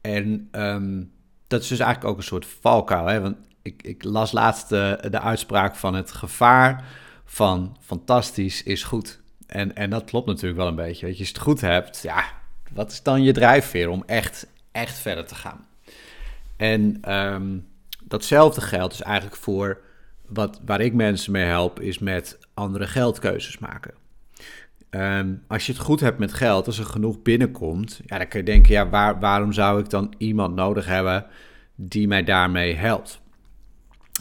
En 0.00 0.48
um, 0.52 1.12
dat 1.46 1.62
is 1.62 1.68
dus 1.68 1.78
eigenlijk 1.78 2.10
ook 2.10 2.16
een 2.16 2.26
soort 2.26 2.46
valkuil. 2.46 3.06
Hè? 3.06 3.20
Want 3.20 3.36
ik, 3.62 3.82
ik 3.82 4.04
las 4.04 4.32
laatst 4.32 4.68
de, 4.68 4.98
de 5.10 5.20
uitspraak 5.20 5.74
van 5.74 5.94
het 5.94 6.12
gevaar 6.12 6.84
van 7.24 7.76
fantastisch 7.80 8.62
is 8.62 8.84
goed. 8.84 9.20
En, 9.46 9.76
en 9.76 9.90
dat 9.90 10.04
klopt 10.04 10.26
natuurlijk 10.26 10.56
wel 10.56 10.68
een 10.68 10.74
beetje. 10.74 11.06
Weet 11.06 11.16
je, 11.16 11.22
als 11.22 11.28
je 11.28 11.34
het 11.34 11.42
goed 11.42 11.60
hebt, 11.60 12.02
ja, 12.02 12.24
wat 12.72 12.90
is 12.90 13.02
dan 13.02 13.22
je 13.22 13.32
drijfveer 13.32 13.88
om 13.88 14.02
echt, 14.06 14.46
echt 14.72 14.98
verder 14.98 15.26
te 15.26 15.34
gaan? 15.34 15.66
En 16.56 17.12
um, 17.14 17.66
datzelfde 18.04 18.60
geldt 18.60 18.96
dus 18.96 19.06
eigenlijk 19.06 19.36
voor 19.36 19.80
wat, 20.26 20.60
waar 20.64 20.80
ik 20.80 20.94
mensen 20.94 21.32
mee 21.32 21.44
help, 21.44 21.80
is 21.80 21.98
met 21.98 22.38
andere 22.54 22.86
geldkeuzes 22.86 23.58
maken. 23.58 23.94
Um, 24.90 25.42
als 25.46 25.66
je 25.66 25.72
het 25.72 25.80
goed 25.80 26.00
hebt 26.00 26.18
met 26.18 26.32
geld, 26.32 26.66
als 26.66 26.78
er 26.78 26.84
genoeg 26.84 27.22
binnenkomt, 27.22 28.00
ja, 28.06 28.18
dan 28.18 28.28
kun 28.28 28.38
je 28.38 28.44
denken, 28.44 28.72
ja, 28.72 28.88
waar, 28.88 29.20
waarom 29.20 29.52
zou 29.52 29.80
ik 29.80 29.90
dan 29.90 30.14
iemand 30.18 30.54
nodig 30.54 30.86
hebben 30.86 31.26
die 31.74 32.08
mij 32.08 32.24
daarmee 32.24 32.74
helpt? 32.74 33.20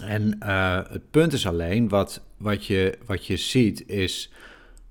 En 0.02 0.38
uh, 0.44 0.80
het 0.90 1.12
punt 1.12 1.34
is 1.34 1.48
alleen, 1.48 1.90
wat, 1.90 2.22
wat, 2.38 2.66
je, 2.66 2.98
wat 3.06 3.26
je 3.26 3.38
ziet, 3.38 3.88
is 3.88 4.32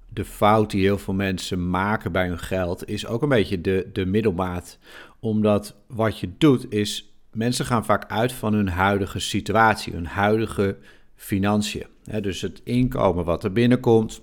de 0.09 0.25
fout 0.25 0.71
die 0.71 0.83
heel 0.83 0.99
veel 0.99 1.15
mensen 1.15 1.71
maken 1.71 2.13
bij 2.13 2.29
hun 2.29 2.39
geld, 2.39 2.89
is 2.89 3.07
ook 3.07 3.23
een 3.23 3.29
beetje 3.29 3.61
de, 3.61 3.91
de 3.93 4.07
middelmaat. 4.07 4.79
Omdat 5.21 5.77
wat 5.87 6.19
je 6.19 6.29
doet, 6.39 6.73
is 6.73 7.14
mensen 7.35 7.67
gaan 7.67 7.85
vaak 7.85 8.11
uit 8.11 8.33
van 8.33 8.55
hun 8.55 8.69
huidige 8.69 9.19
situatie, 9.19 9.93
hun 9.93 10.07
huidige 10.07 10.77
financiën. 11.17 11.87
dus 12.21 12.41
het 12.41 12.61
inkomen 12.65 13.25
wat 13.25 13.45
er 13.45 13.53
binnenkomt, 13.53 14.21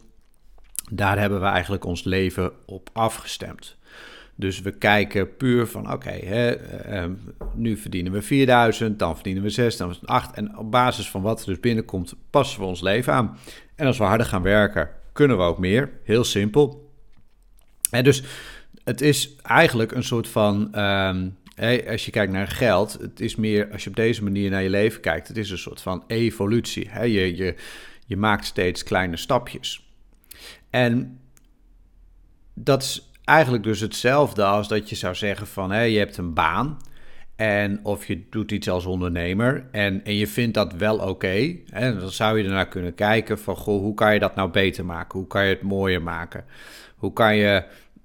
daar 0.92 1.20
hebben 1.20 1.40
we 1.40 1.46
eigenlijk 1.46 1.86
ons 1.86 2.04
leven 2.04 2.52
op 2.66 2.90
afgestemd. 2.94 3.78
Dus 4.36 4.62
we 4.62 4.72
kijken 4.72 5.36
puur 5.36 5.68
van, 5.68 5.92
oké, 5.92 6.20
uh, 6.90 7.06
nu 7.54 7.78
verdienen 7.78 8.12
we 8.12 8.22
4000, 8.22 9.00
dan 9.00 9.14
verdienen 9.14 9.44
we 9.44 9.50
6, 9.50 9.78
dan 9.78 9.96
8. 10.06 10.36
En 10.36 10.58
op 10.58 10.72
basis 10.72 11.10
van 11.10 11.22
wat 11.22 11.40
er 11.40 11.46
dus 11.46 11.60
binnenkomt, 11.60 12.16
passen 12.30 12.60
we 12.60 12.66
ons 12.66 12.82
leven 12.82 13.14
aan. 13.14 13.38
En 13.76 13.88
als 13.88 13.98
we 13.98 14.04
harder 14.04 14.26
gaan 14.26 14.42
werken, 14.42 14.90
kunnen 15.12 15.38
we 15.38 15.44
ook 15.44 15.60
meer. 15.60 15.92
Heel 16.04 16.24
simpel. 16.24 16.92
En 17.90 18.04
dus 18.04 18.24
het 18.84 19.02
is 19.02 19.36
eigenlijk 19.42 19.92
een 19.92 20.04
soort 20.04 20.28
van 20.28 20.76
als 21.90 22.06
je 22.06 22.12
kijkt 22.12 22.32
naar 22.32 22.48
geld, 22.48 22.98
het 23.02 23.20
is 23.20 23.36
meer, 23.36 23.72
als 23.72 23.84
je 23.84 23.90
op 23.90 23.96
deze 23.96 24.24
manier 24.24 24.50
naar 24.50 24.64
je 24.64 24.70
leven 24.70 25.02
kijkt, 25.02 25.28
het 25.28 25.38
is 25.38 25.50
een 25.50 25.58
soort 25.58 25.82
van 25.82 26.04
evolutie. 26.08 26.90
Je, 27.02 27.36
je, 27.36 27.56
je 28.06 28.18
maakt 28.18 28.46
steeds 28.46 28.84
kleine 28.84 29.18
stapjes. 29.18 29.90
En 30.70 31.20
dat 32.54 32.82
is 32.82 33.12
eigenlijk 33.24 33.64
dus 33.64 33.80
hetzelfde 33.80 34.44
als 34.44 34.68
dat 34.68 34.90
je 34.90 34.96
zou 34.96 35.16
zeggen 35.16 35.48
van, 35.48 35.92
je 35.92 35.98
hebt 35.98 36.18
een 36.18 36.34
baan 36.34 36.78
en 37.36 37.80
of 37.84 38.06
je 38.06 38.24
doet 38.30 38.52
iets 38.52 38.70
als 38.70 38.86
ondernemer 38.86 39.68
en, 39.72 40.04
en 40.04 40.16
je 40.16 40.28
vindt 40.28 40.54
dat 40.54 40.74
wel 40.74 40.98
oké. 40.98 41.56
dan 41.72 42.12
zou 42.12 42.38
je 42.38 42.44
ernaar 42.44 42.68
kunnen 42.68 42.96
kijken 42.96 43.40
van, 43.40 43.56
goh, 43.56 43.82
hoe 43.82 43.94
kan 43.94 44.14
je 44.14 44.20
dat 44.20 44.36
nou 44.36 44.50
beter 44.50 44.86
maken? 44.86 45.20
Hoe 45.20 45.28
kan 45.28 45.44
je 45.44 45.54
het 45.54 45.62
mooier 45.62 46.02
maken? 46.02 46.46
Hoe 46.96 47.14
kan 47.14 47.36
je 47.36 47.64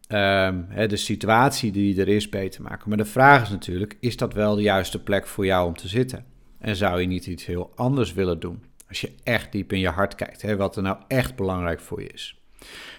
um, 0.09 0.89
de 0.89 0.97
situatie 0.97 1.73
die 1.73 2.01
er 2.01 2.09
is 2.09 2.29
beter 2.29 2.63
maken. 2.63 2.89
Maar 2.89 2.99
de 2.99 3.05
vraag 3.05 3.43
is 3.43 3.49
natuurlijk, 3.49 3.97
is 4.01 4.17
dat 4.17 4.35
wel 4.35 4.55
de 4.55 4.63
juiste 4.63 5.03
plek 5.03 5.27
voor 5.27 5.47
jou 5.47 5.67
om 5.67 5.77
te 5.77 5.89
zitten? 5.89 6.25
En 6.59 6.77
zou 6.77 7.01
je 7.01 7.07
niet 7.07 7.27
iets 7.27 7.47
heel 7.47 7.73
anders 7.75 8.13
willen 8.13 8.41
doen? 8.41 8.65
Als 8.89 9.01
je 9.01 9.13
echt 9.23 9.53
diep 9.53 9.73
in 9.73 9.81
je 9.81 9.89
hart 9.89 10.15
kijkt, 10.15 10.57
wat 10.57 10.77
er 10.77 10.83
nou 10.83 10.99
echt 11.09 11.37
belangrijk 11.37 11.81
voor 11.81 12.01
je 12.01 12.09
is. 12.09 12.41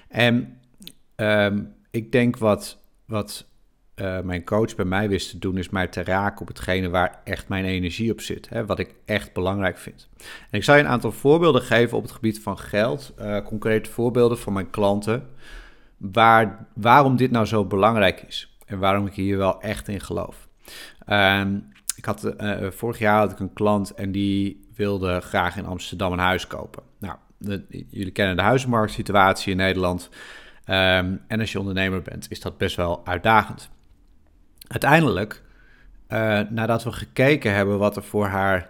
En 0.07 0.59
ehm, 1.15 1.63
ik 1.91 2.11
denk 2.11 2.37
wat, 2.37 2.79
wat 3.05 3.47
uh, 3.95 4.19
mijn 4.19 4.43
coach 4.43 4.75
bij 4.75 4.85
mij 4.85 5.09
wist 5.09 5.29
te 5.29 5.39
doen, 5.39 5.57
is 5.57 5.69
mij 5.69 5.87
te 5.87 6.03
raken 6.03 6.41
op 6.41 6.47
hetgene 6.47 6.89
waar 6.89 7.21
echt 7.23 7.47
mijn 7.47 7.65
energie 7.65 8.11
op 8.11 8.21
zit. 8.21 8.49
Hè, 8.49 8.65
wat 8.65 8.79
ik 8.79 8.95
echt 9.05 9.33
belangrijk 9.33 9.77
vind. 9.77 10.07
En 10.17 10.57
ik 10.57 10.63
zal 10.63 10.75
je 10.75 10.81
een 10.81 10.87
aantal 10.87 11.11
voorbeelden 11.11 11.61
geven 11.61 11.97
op 11.97 12.03
het 12.03 12.11
gebied 12.11 12.39
van 12.39 12.57
geld. 12.57 13.13
Uh, 13.19 13.45
concrete 13.45 13.89
voorbeelden 13.89 14.37
van 14.37 14.53
mijn 14.53 14.69
klanten. 14.69 15.29
Waar, 15.97 16.67
waarom 16.73 17.15
dit 17.15 17.31
nou 17.31 17.45
zo 17.45 17.65
belangrijk 17.65 18.21
is. 18.21 18.57
En 18.65 18.79
waarom 18.79 19.05
ik 19.05 19.13
hier 19.13 19.37
wel 19.37 19.61
echt 19.61 19.87
in 19.87 19.99
geloof. 20.01 20.47
Uh, 21.07 21.45
ik 21.95 22.05
had, 22.05 22.33
uh, 22.41 22.71
vorig 22.71 22.99
jaar 22.99 23.19
had 23.19 23.31
ik 23.31 23.39
een 23.39 23.53
klant 23.53 23.93
en 23.93 24.11
die 24.11 24.67
wilde 24.75 25.19
graag 25.19 25.57
in 25.57 25.65
Amsterdam 25.65 26.11
een 26.11 26.19
huis 26.19 26.47
kopen. 26.47 26.83
Nou, 26.99 27.17
jullie 27.89 28.11
kennen 28.11 28.35
de 28.35 28.41
huizenmarktsituatie 28.41 29.51
in 29.51 29.57
Nederland. 29.57 30.09
Um, 30.69 31.21
en 31.27 31.39
als 31.39 31.51
je 31.51 31.59
ondernemer 31.59 32.01
bent, 32.01 32.31
is 32.31 32.41
dat 32.41 32.57
best 32.57 32.75
wel 32.75 33.05
uitdagend. 33.05 33.69
Uiteindelijk, 34.67 35.43
uh, 36.09 36.39
nadat 36.49 36.83
we 36.83 36.91
gekeken 36.91 37.53
hebben 37.53 37.79
wat 37.79 37.95
er 37.95 38.03
voor 38.03 38.25
haar 38.25 38.69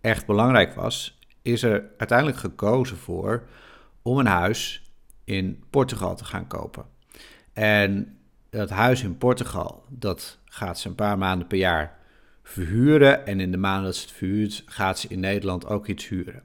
echt 0.00 0.26
belangrijk 0.26 0.74
was, 0.74 1.18
is 1.42 1.62
er 1.62 1.84
uiteindelijk 1.98 2.38
gekozen 2.38 2.96
voor 2.96 3.42
om 4.02 4.18
een 4.18 4.26
huis 4.26 4.91
in 5.24 5.62
Portugal 5.70 6.16
te 6.16 6.24
gaan 6.24 6.46
kopen. 6.46 6.84
En 7.52 8.18
dat 8.50 8.70
huis 8.70 9.02
in 9.02 9.18
Portugal, 9.18 9.84
dat 9.88 10.38
gaat 10.44 10.78
ze 10.78 10.88
een 10.88 10.94
paar 10.94 11.18
maanden 11.18 11.46
per 11.46 11.58
jaar 11.58 11.98
verhuren. 12.42 13.26
En 13.26 13.40
in 13.40 13.50
de 13.50 13.56
maanden 13.56 13.84
dat 13.84 13.96
ze 13.96 14.06
het 14.06 14.16
verhuurt, 14.16 14.62
gaat 14.66 14.98
ze 14.98 15.08
in 15.08 15.20
Nederland 15.20 15.66
ook 15.66 15.86
iets 15.86 16.08
huren. 16.08 16.42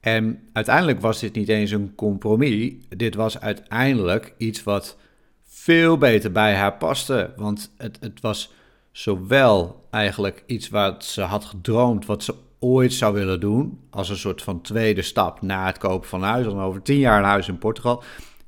En 0.00 0.48
uiteindelijk 0.52 1.00
was 1.00 1.20
dit 1.20 1.34
niet 1.34 1.48
eens 1.48 1.70
een 1.70 1.94
compromis. 1.94 2.72
Dit 2.88 3.14
was 3.14 3.40
uiteindelijk 3.40 4.34
iets 4.36 4.62
wat 4.62 4.96
veel 5.44 5.98
beter 5.98 6.32
bij 6.32 6.54
haar 6.54 6.76
paste. 6.76 7.32
Want 7.36 7.74
het, 7.76 7.98
het 8.00 8.20
was 8.20 8.52
zowel 8.92 9.86
eigenlijk 9.90 10.42
iets 10.46 10.68
wat 10.68 11.04
ze 11.04 11.22
had 11.22 11.44
gedroomd, 11.44 12.06
wat 12.06 12.22
ze 12.22 12.34
ooit 12.64 12.92
zou 12.92 13.14
willen 13.14 13.40
doen, 13.40 13.80
als 13.90 14.08
een 14.08 14.16
soort 14.16 14.42
van 14.42 14.60
tweede 14.60 15.02
stap 15.02 15.42
na 15.42 15.66
het 15.66 15.78
kopen 15.78 16.08
van 16.08 16.22
huis, 16.22 16.44
dan 16.44 16.60
over 16.60 16.82
tien 16.82 16.98
jaar 16.98 17.18
een 17.18 17.24
huis 17.24 17.48
in 17.48 17.58
Portugal. 17.58 18.02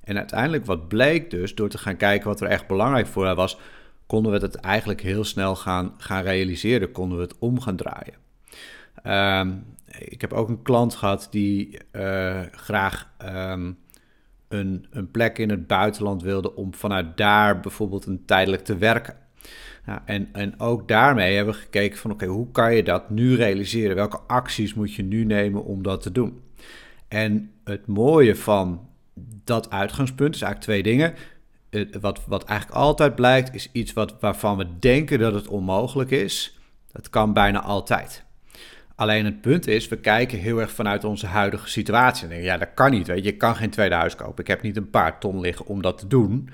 En 0.04 0.16
uiteindelijk 0.16 0.66
wat 0.66 0.88
bleek 0.88 1.30
dus, 1.30 1.54
door 1.54 1.68
te 1.68 1.78
gaan 1.78 1.96
kijken 1.96 2.28
wat 2.28 2.40
er 2.40 2.48
echt 2.48 2.66
belangrijk 2.66 3.06
voor 3.06 3.24
haar 3.24 3.34
was, 3.34 3.58
konden 4.06 4.32
we 4.32 4.38
het 4.38 4.54
eigenlijk 4.54 5.00
heel 5.00 5.24
snel 5.24 5.56
gaan, 5.56 5.94
gaan 5.98 6.22
realiseren, 6.22 6.92
konden 6.92 7.18
we 7.18 7.24
het 7.24 7.38
om 7.38 7.60
gaan 7.60 7.76
draaien. 7.76 8.14
Ehm, 9.02 9.52
ik 9.98 10.20
heb 10.20 10.32
ook 10.32 10.48
een 10.48 10.62
klant 10.62 10.94
gehad 10.94 11.28
die 11.30 11.78
uh, 11.92 12.40
graag 12.50 13.10
ehm, 13.18 13.72
een, 14.48 14.86
een 14.90 15.10
plek 15.10 15.38
in 15.38 15.50
het 15.50 15.66
buitenland 15.66 16.22
wilde 16.22 16.54
om 16.54 16.74
vanuit 16.74 17.16
daar 17.16 17.60
bijvoorbeeld 17.60 18.06
een 18.06 18.24
tijdelijk 18.24 18.64
te 18.64 18.76
werken. 18.76 19.16
En, 20.04 20.28
en 20.32 20.60
ook 20.60 20.88
daarmee 20.88 21.36
hebben 21.36 21.54
we 21.54 21.60
gekeken 21.60 21.98
van 21.98 22.10
oké, 22.10 22.26
hoe 22.26 22.50
kan 22.50 22.74
je 22.74 22.82
dat 22.82 23.10
nu 23.10 23.34
realiseren? 23.34 23.96
Welke 23.96 24.20
acties 24.26 24.74
moet 24.74 24.94
je 24.94 25.02
nu 25.02 25.24
nemen 25.24 25.64
om 25.64 25.82
dat 25.82 26.02
te 26.02 26.12
doen? 26.12 26.42
En 27.08 27.50
het 27.64 27.86
mooie 27.86 28.36
van 28.36 28.88
dat 29.44 29.70
uitgangspunt 29.70 30.34
is 30.34 30.42
eigenlijk 30.42 30.72
twee 30.72 30.96
dingen. 30.96 31.14
wat, 32.00 32.26
wat 32.26 32.44
eigenlijk 32.44 32.80
altijd 32.80 33.14
blijkt, 33.14 33.54
is 33.54 33.68
iets 33.72 33.92
wat, 33.92 34.16
waarvan 34.20 34.56
we 34.56 34.78
denken 34.78 35.18
dat 35.18 35.34
het 35.34 35.48
onmogelijk 35.48 36.10
is. 36.10 36.58
Dat 36.92 37.10
kan 37.10 37.32
bijna 37.32 37.62
altijd. 37.62 38.24
Alleen 38.94 39.24
het 39.24 39.40
punt 39.40 39.66
is, 39.66 39.88
we 39.88 39.96
kijken 39.96 40.38
heel 40.38 40.60
erg 40.60 40.70
vanuit 40.70 41.04
onze 41.04 41.26
huidige 41.26 41.68
situatie. 41.68 42.22
En 42.22 42.28
denken, 42.28 42.46
ja, 42.46 42.58
dat 42.58 42.74
kan 42.74 42.90
niet, 42.90 43.06
weet 43.06 43.24
je. 43.24 43.30
Ik 43.30 43.38
kan 43.38 43.56
geen 43.56 43.70
tweede 43.70 43.94
huis 43.94 44.16
kopen. 44.16 44.40
Ik 44.40 44.46
heb 44.46 44.62
niet 44.62 44.76
een 44.76 44.90
paar 44.90 45.18
ton 45.18 45.40
liggen 45.40 45.66
om 45.66 45.82
dat 45.82 45.98
te 45.98 46.06
doen. 46.06 46.50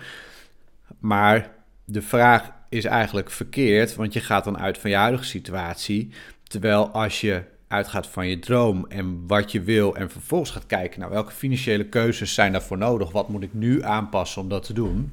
Maar 0.98 1.50
de 1.84 2.02
vraag 2.02 2.52
is 2.72 2.84
eigenlijk 2.84 3.30
verkeerd, 3.30 3.94
want 3.94 4.12
je 4.12 4.20
gaat 4.20 4.44
dan 4.44 4.58
uit 4.58 4.78
van 4.78 4.90
je 4.90 4.96
huidige 4.96 5.24
situatie. 5.24 6.10
Terwijl 6.42 6.88
als 6.88 7.20
je 7.20 7.42
uitgaat 7.68 8.06
van 8.06 8.28
je 8.28 8.38
droom 8.38 8.86
en 8.88 9.26
wat 9.26 9.52
je 9.52 9.62
wil 9.62 9.96
en 9.96 10.10
vervolgens 10.10 10.50
gaat 10.50 10.66
kijken 10.66 11.00
naar 11.00 11.10
welke 11.10 11.32
financiële 11.32 11.84
keuzes 11.84 12.34
zijn 12.34 12.52
daarvoor 12.52 12.78
nodig, 12.78 13.12
wat 13.12 13.28
moet 13.28 13.42
ik 13.42 13.54
nu 13.54 13.82
aanpassen 13.82 14.42
om 14.42 14.48
dat 14.48 14.64
te 14.64 14.72
doen, 14.72 15.12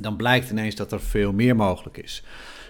dan 0.00 0.16
blijkt 0.16 0.50
ineens 0.50 0.74
dat 0.74 0.92
er 0.92 1.00
veel 1.00 1.32
meer 1.32 1.56
mogelijk 1.56 1.96
is. 1.96 2.22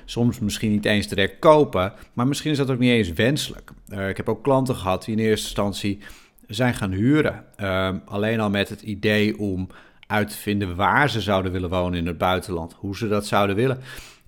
Soms 0.04 0.38
misschien 0.38 0.70
niet 0.70 0.84
eens 0.84 1.08
direct 1.08 1.38
kopen, 1.38 1.92
maar 2.12 2.26
misschien 2.26 2.50
is 2.50 2.56
dat 2.56 2.70
ook 2.70 2.78
niet 2.78 2.90
eens 2.90 3.12
wenselijk. 3.12 3.70
Uh, 3.88 4.08
ik 4.08 4.16
heb 4.16 4.28
ook 4.28 4.42
klanten 4.42 4.76
gehad 4.76 5.04
die 5.04 5.16
in 5.16 5.24
eerste 5.24 5.46
instantie 5.46 5.98
zijn 6.46 6.74
gaan 6.74 6.92
huren. 6.92 7.44
Uh, 7.60 7.90
alleen 8.04 8.40
al 8.40 8.50
met 8.50 8.68
het 8.68 8.82
idee 8.82 9.38
om 9.38 9.68
uit 10.12 10.30
te 10.30 10.36
vinden 10.36 10.76
waar 10.76 11.10
ze 11.10 11.20
zouden 11.20 11.52
willen 11.52 11.70
wonen 11.70 11.98
in 11.98 12.06
het 12.06 12.18
buitenland, 12.18 12.72
hoe 12.72 12.96
ze 12.96 13.08
dat 13.08 13.26
zouden 13.26 13.56
willen. 13.56 13.78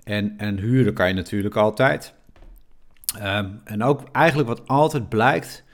En, 0.05 0.35
en 0.37 0.59
huren 0.59 0.95
kan 0.95 1.09
je 1.09 1.15
natuurlijk 1.15 1.57
altijd. 1.57 2.15
Um, 3.23 3.61
en 3.65 3.83
ook 3.83 4.03
eigenlijk 4.13 4.49
wat 4.49 4.69
altijd 4.69 5.09
blijkt, 5.09 5.65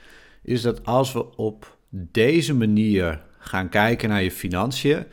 is 0.43 0.61
dat 0.61 0.85
als 0.85 1.13
we 1.13 1.35
op 1.35 1.77
deze 1.91 2.55
manier 2.55 3.21
gaan 3.39 3.69
kijken 3.69 4.09
naar 4.09 4.23
je 4.23 4.31
financiën, 4.31 5.05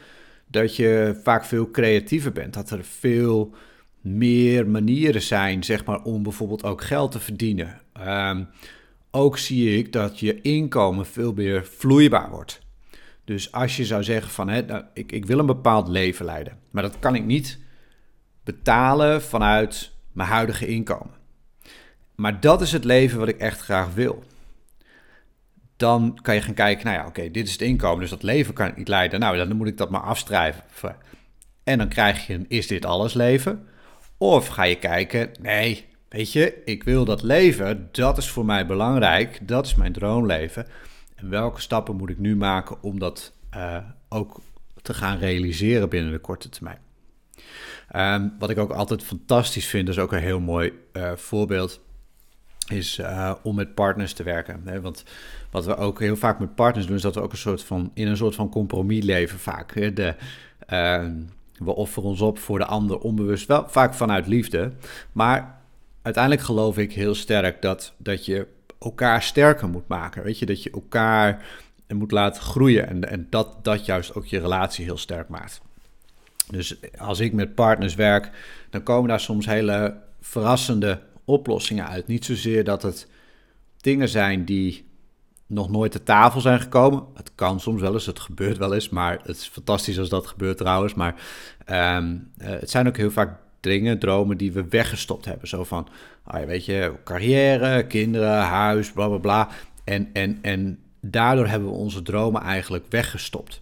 dat 0.47 0.77
je 0.77 1.21
vaak 1.23 1.45
veel 1.45 1.71
creatiever 1.71 2.33
bent. 2.33 2.55
Dat 2.55 2.71
er 2.71 2.85
veel 2.85 3.55
meer 4.01 4.67
manieren 4.67 5.23
zijn, 5.23 5.65
zeg 5.65 5.85
maar, 5.85 6.03
om 6.03 6.23
bijvoorbeeld 6.23 6.65
ook 6.65 6.83
geld 6.83 7.13
te 7.13 7.21
verdienen. 7.21 7.81
Um, 8.07 8.49
ook 9.11 9.39
zie 9.39 9.79
ik 9.79 9.93
dat 9.93 10.19
je 10.19 10.41
inkomen 10.41 11.07
veel 11.07 11.33
meer 11.33 11.65
vloeibaar 11.65 12.31
wordt. 12.31 12.61
Dus 13.29 13.53
als 13.53 13.77
je 13.77 13.85
zou 13.85 14.03
zeggen 14.03 14.31
van, 14.31 14.49
hè, 14.49 14.63
nou, 14.63 14.85
ik, 14.95 15.13
ik 15.13 15.27
wil 15.27 15.39
een 15.39 15.47
bepaald 15.47 15.89
leven 15.89 16.25
leiden, 16.25 16.59
maar 16.71 16.83
dat 16.83 16.99
kan 16.99 17.15
ik 17.15 17.25
niet 17.25 17.59
betalen 18.45 19.23
vanuit 19.23 19.93
mijn 20.13 20.29
huidige 20.29 20.67
inkomen. 20.67 21.15
Maar 22.15 22.41
dat 22.41 22.61
is 22.61 22.73
het 22.73 22.85
leven 22.85 23.19
wat 23.19 23.29
ik 23.29 23.39
echt 23.39 23.61
graag 23.61 23.95
wil. 23.95 24.25
Dan 25.77 26.19
kan 26.23 26.35
je 26.35 26.41
gaan 26.41 26.55
kijken, 26.55 26.87
nou 26.87 26.99
ja, 26.99 27.07
oké, 27.07 27.31
dit 27.31 27.47
is 27.47 27.53
het 27.53 27.61
inkomen, 27.61 28.01
dus 28.01 28.11
dat 28.11 28.23
leven 28.23 28.55
kan 28.55 28.67
ik 28.67 28.77
niet 28.77 28.89
leiden. 28.89 29.21
Nou, 29.21 29.37
dan 29.37 29.57
moet 29.57 29.69
ik 29.69 29.77
dat 29.77 29.91
maar 29.91 30.01
afstrijven. 30.01 30.63
En 31.65 31.79
dan 31.79 31.89
krijg 31.89 32.27
je 32.27 32.35
een 32.35 32.47
is 32.49 32.67
dit 32.67 32.85
alles 32.85 33.15
leven? 33.15 33.67
Of 34.17 34.47
ga 34.47 34.63
je 34.63 34.79
kijken, 34.79 35.31
nee, 35.41 35.87
weet 36.09 36.33
je, 36.33 36.63
ik 36.65 36.85
wil 36.85 37.05
dat 37.05 37.23
leven, 37.23 37.89
dat 37.93 38.19
is 38.19 38.29
voor 38.29 38.45
mij 38.45 38.67
belangrijk, 38.67 39.49
dat 39.49 39.67
is 39.67 39.75
mijn 39.75 39.93
droomleven. 39.93 40.67
En 41.19 41.29
welke 41.31 41.61
stappen 41.61 41.97
moet 41.97 42.11
ik 42.11 42.19
nu 42.19 42.37
maken 42.37 42.83
om 42.83 42.99
dat 42.99 43.33
uh, 43.57 43.77
ook 44.09 44.41
te 44.83 44.95
gaan 44.95 45.19
realiseren 45.19 45.89
binnen 45.89 46.13
de 46.13 46.19
korte 46.19 46.49
termijn? 46.49 46.79
Um, 47.97 48.35
wat 48.39 48.51
ik 48.51 48.59
ook 48.59 48.71
altijd 48.71 49.03
fantastisch 49.03 49.67
vind, 49.67 49.89
is 49.89 49.99
ook 49.99 50.13
een 50.13 50.19
heel 50.19 50.41
mooi 50.41 50.73
uh, 50.93 51.13
voorbeeld, 51.13 51.81
is 52.69 52.99
uh, 52.99 53.35
om 53.43 53.55
met 53.55 53.75
partners 53.75 54.13
te 54.13 54.23
werken. 54.23 54.63
Hè? 54.65 54.81
Want 54.81 55.05
wat 55.51 55.65
we 55.65 55.77
ook 55.77 56.01
heel 56.01 56.17
vaak 56.17 56.39
met 56.39 56.55
partners 56.55 56.87
doen, 56.87 56.97
is 56.97 57.03
dat 57.03 57.15
we 57.15 57.21
ook 57.21 57.33
een 57.33 57.39
soort 57.39 57.63
van 57.65 57.91
in 57.95 58.07
een 58.07 58.17
soort 58.17 58.35
van 58.35 58.49
compromis 58.49 59.05
leven 59.05 59.39
vaak. 59.39 59.75
Hè? 59.75 59.93
De, 59.93 60.15
uh, 60.69 61.07
we 61.59 61.75
offeren 61.75 62.09
ons 62.09 62.21
op 62.21 62.39
voor 62.39 62.59
de 62.59 62.65
ander 62.65 62.99
onbewust, 62.99 63.47
wel 63.47 63.69
vaak 63.69 63.95
vanuit 63.95 64.27
liefde. 64.27 64.73
Maar 65.13 65.61
uiteindelijk 66.03 66.45
geloof 66.45 66.79
ik 66.79 66.93
heel 66.93 67.15
sterk 67.15 67.63
dat, 67.63 67.95
dat 67.97 68.25
je 68.25 68.47
elkaar 68.81 69.23
sterker 69.23 69.69
moet 69.69 69.89
maken. 69.89 70.23
Weet 70.23 70.39
je, 70.39 70.47
dat 70.47 70.63
je 70.63 70.71
elkaar 70.71 71.47
moet 71.89 72.11
laten 72.11 72.43
groeien 72.43 72.89
en, 72.89 73.09
en 73.09 73.27
dat, 73.31 73.57
dat 73.63 73.87
juist 73.87 74.15
ook 74.15 74.27
je 74.27 74.41
relatie 74.41 74.85
heel 74.85 74.99
sterk 74.99 75.29
maakt. 75.29 75.61
Dus 76.51 76.77
als 76.99 77.21
ik 77.21 77.33
met 77.33 77.55
partners 77.55 77.95
werk, 77.95 78.31
dan 78.71 78.83
komen 78.83 79.09
daar 79.09 79.21
soms 79.21 79.47
hele 79.47 80.01
verrassende 80.21 81.01
oplossingen 81.25 81.89
uit. 81.89 82.07
Niet 82.07 82.25
zozeer 82.25 82.65
dat 82.65 82.83
het 82.83 83.09
dingen 83.81 84.09
zijn 84.09 84.45
die 84.45 84.87
nog 85.47 85.71
nooit 85.71 85.93
te 85.93 86.03
tafel 86.03 86.41
zijn 86.41 86.61
gekomen. 86.61 87.05
Het 87.15 87.31
kan 87.35 87.61
soms 87.61 87.81
wel 87.81 87.93
eens, 87.93 88.07
het 88.07 88.21
gebeurt 88.21 88.59
wel 88.59 88.75
eens, 88.75 88.89
maar 88.89 89.13
het 89.13 89.37
is 89.37 89.49
fantastisch 89.49 89.99
als 89.99 90.09
dat 90.09 90.27
gebeurt 90.27 90.57
trouwens. 90.57 90.95
Maar 90.95 91.15
um, 91.71 92.31
uh, 92.39 92.49
het 92.49 92.71
zijn 92.71 92.89
ook 92.89 92.97
heel 92.97 93.11
vaak 93.11 93.39
dingen, 93.69 93.99
dromen 93.99 94.37
die 94.37 94.53
we 94.53 94.69
weggestopt 94.69 95.25
hebben. 95.25 95.49
Zo 95.49 95.65
van, 95.65 95.89
ah, 96.25 96.45
weet 96.45 96.65
je, 96.65 96.93
carrière, 97.05 97.87
kinderen, 97.87 98.39
huis, 98.39 98.93
bla 98.93 99.09
bla 99.09 99.19
bla. 99.19 99.49
En, 99.85 100.09
en, 100.13 100.39
en 100.43 100.79
daardoor 101.01 101.47
hebben 101.47 101.69
we 101.69 101.75
onze 101.75 102.03
dromen 102.03 102.43
eigenlijk 102.43 102.85
weggestopt. 102.89 103.61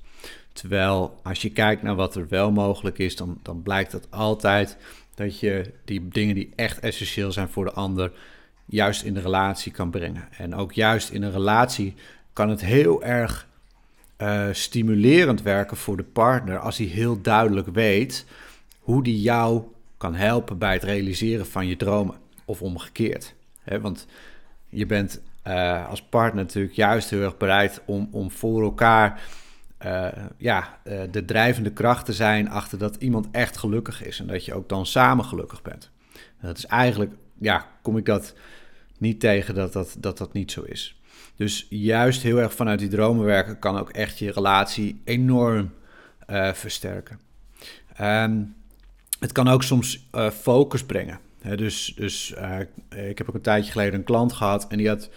Terwijl 0.52 1.20
als 1.22 1.42
je 1.42 1.50
kijkt 1.50 1.82
naar 1.82 1.94
wat 1.94 2.14
er 2.14 2.28
wel 2.28 2.52
mogelijk 2.52 2.98
is, 2.98 3.16
dan, 3.16 3.38
dan 3.42 3.62
blijkt 3.62 3.92
dat 3.92 4.06
altijd 4.10 4.76
dat 5.14 5.40
je 5.40 5.72
die 5.84 6.08
dingen 6.08 6.34
die 6.34 6.52
echt 6.56 6.80
essentieel 6.80 7.32
zijn 7.32 7.48
voor 7.48 7.64
de 7.64 7.72
ander, 7.72 8.12
juist 8.64 9.02
in 9.02 9.14
de 9.14 9.20
relatie 9.20 9.72
kan 9.72 9.90
brengen. 9.90 10.28
En 10.38 10.54
ook 10.54 10.72
juist 10.72 11.10
in 11.10 11.22
een 11.22 11.32
relatie 11.32 11.94
kan 12.32 12.48
het 12.48 12.60
heel 12.60 13.02
erg 13.02 13.46
uh, 14.18 14.46
stimulerend 14.52 15.42
werken 15.42 15.76
voor 15.76 15.96
de 15.96 16.02
partner 16.02 16.58
als 16.58 16.78
hij 16.78 16.86
heel 16.86 17.20
duidelijk 17.20 17.68
weet 17.68 18.24
hoe 18.78 19.02
die 19.02 19.20
jou 19.20 19.62
kan 19.96 20.14
helpen 20.14 20.58
bij 20.58 20.72
het 20.72 20.82
realiseren 20.82 21.46
van 21.46 21.66
je 21.66 21.76
dromen. 21.76 22.16
Of 22.44 22.62
omgekeerd. 22.62 23.34
Want 23.80 24.06
je 24.68 24.86
bent 24.86 25.20
uh, 25.46 25.88
als 25.88 26.02
partner 26.02 26.44
natuurlijk 26.44 26.74
juist 26.74 27.10
heel 27.10 27.22
erg 27.22 27.36
bereid 27.36 27.80
om, 27.84 28.08
om 28.10 28.30
voor 28.30 28.62
elkaar 28.62 29.20
uh, 29.84 30.08
ja, 30.36 30.78
uh, 30.84 31.00
de 31.10 31.24
drijvende 31.24 31.72
kracht 31.72 32.04
te 32.04 32.12
zijn 32.12 32.50
achter 32.50 32.78
dat 32.78 32.96
iemand 32.96 33.28
echt 33.30 33.56
gelukkig 33.56 34.04
is 34.04 34.20
en 34.20 34.26
dat 34.26 34.44
je 34.44 34.54
ook 34.54 34.68
dan 34.68 34.86
samen 34.86 35.24
gelukkig 35.24 35.62
bent. 35.62 35.90
dat 36.40 36.58
is 36.58 36.66
eigenlijk, 36.66 37.12
ja, 37.38 37.66
kom 37.82 37.96
ik 37.96 38.04
dat 38.04 38.34
niet 38.98 39.20
tegen 39.20 39.54
dat 39.54 39.72
dat, 39.72 39.96
dat 39.98 40.18
dat 40.18 40.32
niet 40.32 40.52
zo 40.52 40.62
is. 40.62 41.00
Dus 41.36 41.66
juist 41.70 42.22
heel 42.22 42.38
erg 42.38 42.54
vanuit 42.54 42.78
die 42.78 42.88
dromen 42.88 43.24
werken 43.24 43.58
kan 43.58 43.78
ook 43.78 43.90
echt 43.90 44.18
je 44.18 44.32
relatie 44.32 45.00
enorm 45.04 45.70
versterken. 46.52 47.20
Um, 48.00 48.55
het 49.18 49.32
kan 49.32 49.48
ook 49.48 49.62
soms 49.62 50.08
focus 50.40 50.84
brengen. 50.84 51.18
dus 51.56 51.94
dus 51.96 52.34
ik 53.08 53.18
heb 53.18 53.28
ook 53.28 53.34
een 53.34 53.40
tijdje 53.40 53.72
geleden 53.72 53.94
een 53.94 54.04
klant 54.04 54.32
gehad 54.32 54.66
en 54.68 54.78
die 54.78 54.88
had 54.88 55.10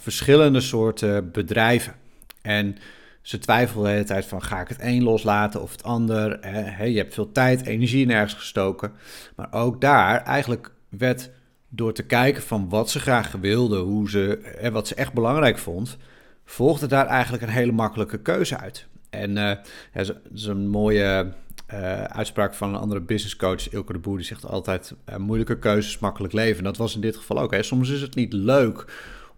verschillende 0.00 0.60
soorten 0.60 1.30
bedrijven. 1.30 1.94
En 2.42 2.76
ze 3.22 3.38
twijfelen 3.38 3.84
de 3.84 3.90
hele 3.90 4.04
tijd 4.04 4.26
van 4.26 4.42
ga 4.42 4.60
ik 4.60 4.68
het 4.68 4.78
een 4.80 5.02
loslaten 5.02 5.62
of 5.62 5.72
het 5.72 5.82
ander. 5.82 6.48
Je 6.88 6.98
hebt 6.98 7.14
veel 7.14 7.32
tijd, 7.32 7.66
energie 7.66 8.06
nergens 8.06 8.34
gestoken. 8.34 8.92
Maar 9.36 9.52
ook 9.52 9.80
daar 9.80 10.22
eigenlijk 10.22 10.70
werd 10.88 11.30
door 11.68 11.92
te 11.92 12.02
kijken 12.02 12.42
van 12.42 12.68
wat 12.68 12.90
ze 12.90 13.00
graag 13.00 13.32
wilde, 13.32 13.78
hoe 13.78 14.10
ze, 14.10 14.38
hè, 14.58 14.70
wat 14.70 14.88
ze 14.88 14.94
echt 14.94 15.12
belangrijk 15.12 15.58
vond, 15.58 15.96
volgde 16.44 16.86
daar 16.86 17.06
eigenlijk 17.06 17.42
een 17.42 17.48
hele 17.48 17.72
makkelijke 17.72 18.18
keuze 18.18 18.58
uit. 18.58 18.86
En 19.10 19.36
uh, 19.36 19.52
dat 19.92 20.16
is 20.34 20.44
een 20.44 20.68
mooie 20.68 21.32
uh, 21.72 22.02
uitspraak 22.04 22.54
van 22.54 22.68
een 22.68 22.80
andere 22.80 23.00
businesscoach, 23.00 23.70
Ilke 23.70 23.92
de 23.92 23.98
Boer, 23.98 24.16
die 24.16 24.26
zegt 24.26 24.46
altijd 24.46 24.94
uh, 25.08 25.16
moeilijke 25.16 25.58
keuzes, 25.58 25.98
makkelijk 25.98 26.32
leven. 26.32 26.64
Dat 26.64 26.76
was 26.76 26.94
in 26.94 27.00
dit 27.00 27.16
geval 27.16 27.40
ook. 27.40 27.54
Soms 27.60 27.88
is 27.88 28.00
het 28.00 28.14
niet 28.14 28.32
leuk 28.32 28.84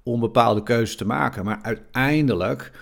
om 0.03 0.21
bepaalde 0.21 0.63
keuzes 0.63 0.97
te 0.97 1.07
maken, 1.07 1.45
maar 1.45 1.59
uiteindelijk 1.63 2.73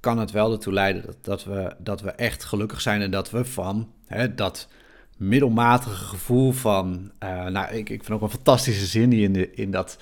kan 0.00 0.18
het 0.18 0.30
wel 0.30 0.52
ertoe 0.52 0.72
leiden 0.72 1.02
dat, 1.02 1.16
dat, 1.22 1.44
we, 1.44 1.74
dat 1.78 2.00
we 2.00 2.10
echt 2.10 2.44
gelukkig 2.44 2.80
zijn 2.80 3.02
en 3.02 3.10
dat 3.10 3.30
we 3.30 3.44
van 3.44 3.92
hè, 4.06 4.34
dat 4.34 4.68
middelmatige 5.16 6.04
gevoel 6.04 6.52
van. 6.52 7.10
Uh, 7.22 7.46
nou, 7.46 7.74
ik, 7.74 7.90
ik 7.90 8.04
vind 8.04 8.10
ook 8.10 8.22
een 8.22 8.36
fantastische 8.36 8.86
zin 8.86 9.10
die 9.10 9.22
in, 9.22 9.32
de, 9.32 9.50
in 9.50 9.70
dat 9.70 9.98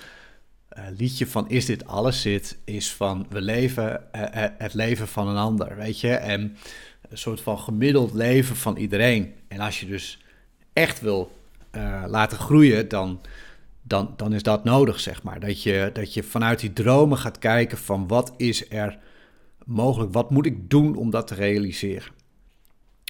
liedje 0.97 1.27
van 1.27 1.49
Is 1.49 1.67
dit 1.67 1.87
alles 1.87 2.21
zit, 2.21 2.59
is 2.65 2.93
van 2.93 3.27
we 3.29 3.41
leven 3.41 4.01
het 4.59 4.75
leven 4.75 5.09
van 5.09 5.29
een 5.29 5.37
ander, 5.37 5.77
weet 5.77 6.01
je? 6.01 6.15
En 6.15 6.57
een 7.09 7.19
soort 7.19 7.41
van 7.41 7.59
gemiddeld 7.59 8.13
leven 8.13 8.57
van 8.57 8.77
iedereen. 8.77 9.35
En 9.49 9.61
als 9.61 9.81
je 9.81 9.87
dus 9.87 10.25
echt 10.73 11.01
wil 11.01 11.33
laten 12.07 12.39
groeien, 12.39 12.89
dan, 12.89 13.21
dan, 13.83 14.13
dan 14.17 14.33
is 14.33 14.43
dat 14.43 14.65
nodig, 14.65 15.01
zeg 15.01 15.23
maar. 15.23 15.41
Dat 15.41 15.63
je, 15.63 15.91
dat 15.93 16.15
je 16.15 16.23
vanuit 16.23 16.61
die 16.61 16.73
dromen 16.73 17.19
gaat 17.19 17.39
kijken 17.39 17.79
van 17.79 18.09
wat 18.09 18.35
is 18.37 18.71
er 18.71 18.99
mogelijk? 19.65 20.13
Wat 20.13 20.31
moet 20.31 20.47
ik 20.47 20.71
doen 20.71 20.97
om 20.97 21.11
dat 21.11 21.27
te 21.27 21.35
realiseren? 21.35 22.13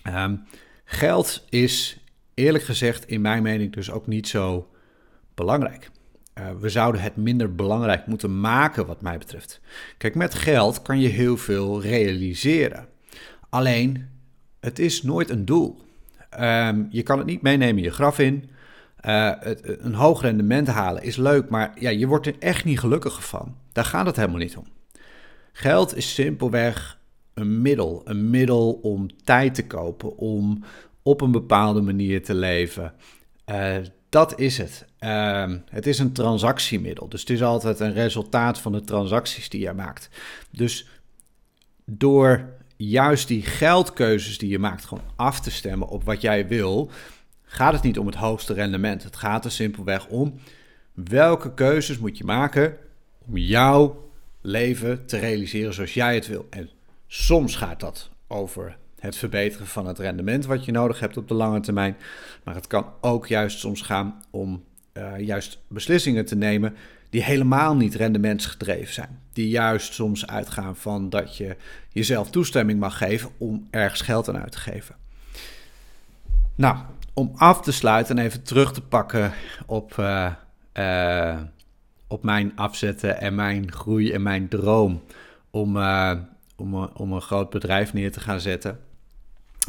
Um, 0.08 0.44
geld 0.84 1.44
is 1.48 1.98
eerlijk 2.34 2.64
gezegd 2.64 3.06
in 3.06 3.20
mijn 3.20 3.42
mening 3.42 3.72
dus 3.72 3.90
ook 3.90 4.06
niet 4.06 4.28
zo 4.28 4.68
belangrijk. 5.34 5.90
Uh, 6.38 6.50
we 6.60 6.68
zouden 6.68 7.00
het 7.00 7.16
minder 7.16 7.54
belangrijk 7.54 8.06
moeten 8.06 8.40
maken 8.40 8.86
wat 8.86 9.00
mij 9.00 9.18
betreft. 9.18 9.60
Kijk, 9.98 10.14
met 10.14 10.34
geld 10.34 10.82
kan 10.82 11.00
je 11.00 11.08
heel 11.08 11.36
veel 11.36 11.82
realiseren. 11.82 12.88
Alleen, 13.54 14.08
het 14.60 14.78
is 14.78 15.02
nooit 15.02 15.30
een 15.30 15.44
doel. 15.44 15.80
Um, 16.40 16.86
je 16.90 17.02
kan 17.02 17.18
het 17.18 17.26
niet 17.26 17.42
meenemen 17.42 17.82
je 17.82 17.90
graf 17.90 18.18
in. 18.18 18.50
Uh, 19.06 19.32
het, 19.38 19.78
een 19.80 19.94
hoog 19.94 20.22
rendement 20.22 20.68
halen 20.68 21.02
is 21.02 21.16
leuk, 21.16 21.48
maar 21.48 21.72
ja, 21.78 21.90
je 21.90 22.06
wordt 22.06 22.26
er 22.26 22.34
echt 22.38 22.64
niet 22.64 22.78
gelukkiger 22.78 23.22
van. 23.22 23.56
Daar 23.72 23.84
gaat 23.84 24.06
het 24.06 24.16
helemaal 24.16 24.38
niet 24.38 24.56
om. 24.56 24.66
Geld 25.52 25.96
is 25.96 26.14
simpelweg 26.14 26.98
een 27.34 27.62
middel. 27.62 28.02
Een 28.04 28.30
middel 28.30 28.72
om 28.72 29.22
tijd 29.24 29.54
te 29.54 29.66
kopen, 29.66 30.16
om 30.16 30.64
op 31.02 31.20
een 31.20 31.32
bepaalde 31.32 31.80
manier 31.80 32.22
te 32.22 32.34
leven. 32.34 32.92
Uh, 33.50 33.76
dat 34.08 34.38
is 34.38 34.58
het. 34.58 34.86
Uh, 35.00 35.52
het 35.70 35.86
is 35.86 35.98
een 35.98 36.12
transactiemiddel. 36.12 37.08
Dus 37.08 37.20
het 37.20 37.30
is 37.30 37.42
altijd 37.42 37.80
een 37.80 37.92
resultaat 37.92 38.58
van 38.58 38.72
de 38.72 38.84
transacties 38.84 39.48
die 39.48 39.60
je 39.60 39.72
maakt. 39.72 40.08
Dus 40.50 40.88
door 41.84 42.62
juist 42.76 43.28
die 43.28 43.42
geldkeuzes 43.42 44.38
die 44.38 44.48
je 44.48 44.58
maakt 44.58 44.84
gewoon 44.84 45.04
af 45.16 45.40
te 45.40 45.50
stemmen 45.50 45.88
op 45.88 46.04
wat 46.04 46.20
jij 46.20 46.48
wil, 46.48 46.90
gaat 47.42 47.72
het 47.72 47.82
niet 47.82 47.98
om 47.98 48.06
het 48.06 48.14
hoogste 48.14 48.52
rendement. 48.52 49.02
Het 49.02 49.16
gaat 49.16 49.44
er 49.44 49.50
simpelweg 49.50 50.06
om 50.06 50.34
welke 50.94 51.54
keuzes 51.54 51.98
moet 51.98 52.18
je 52.18 52.24
maken 52.24 52.76
om 53.26 53.36
jouw 53.36 54.10
leven 54.40 55.06
te 55.06 55.18
realiseren 55.18 55.74
zoals 55.74 55.94
jij 55.94 56.14
het 56.14 56.26
wil. 56.26 56.46
En 56.50 56.70
soms 57.06 57.56
gaat 57.56 57.80
dat 57.80 58.10
over 58.26 58.76
het 58.98 59.16
verbeteren 59.16 59.66
van 59.66 59.86
het 59.86 59.98
rendement 59.98 60.46
wat 60.46 60.64
je 60.64 60.72
nodig 60.72 61.00
hebt 61.00 61.16
op 61.16 61.28
de 61.28 61.34
lange 61.34 61.60
termijn. 61.60 61.96
Maar 62.44 62.54
het 62.54 62.66
kan 62.66 62.86
ook 63.00 63.26
juist 63.26 63.58
soms 63.58 63.82
gaan 63.82 64.22
om 64.30 64.64
uh, 64.92 65.18
juist 65.18 65.58
beslissingen 65.68 66.24
te 66.24 66.36
nemen 66.36 66.76
die 67.14 67.22
helemaal 67.22 67.76
niet 67.76 67.94
rendementsgedreven 67.94 68.94
zijn. 68.94 69.20
Die 69.32 69.48
juist 69.48 69.92
soms 69.92 70.26
uitgaan 70.26 70.76
van 70.76 71.10
dat 71.10 71.36
je 71.36 71.56
jezelf 71.88 72.30
toestemming 72.30 72.80
mag 72.80 72.98
geven 72.98 73.30
om 73.38 73.66
ergens 73.70 74.00
geld 74.00 74.28
aan 74.28 74.38
uit 74.38 74.52
te 74.52 74.58
geven. 74.58 74.94
Nou, 76.54 76.76
om 77.12 77.32
af 77.36 77.60
te 77.60 77.72
sluiten 77.72 78.18
en 78.18 78.24
even 78.24 78.42
terug 78.42 78.72
te 78.72 78.80
pakken 78.80 79.32
op 79.66 79.96
uh, 80.00 80.32
uh, 80.74 81.40
op 82.06 82.22
mijn 82.22 82.52
afzetten 82.56 83.20
en 83.20 83.34
mijn 83.34 83.72
groei 83.72 84.12
en 84.12 84.22
mijn 84.22 84.48
droom 84.48 85.02
om, 85.50 85.76
uh, 85.76 86.12
om, 86.56 86.74
om 86.74 87.12
een 87.12 87.20
groot 87.20 87.50
bedrijf 87.50 87.92
neer 87.92 88.12
te 88.12 88.20
gaan 88.20 88.40
zetten. 88.40 88.80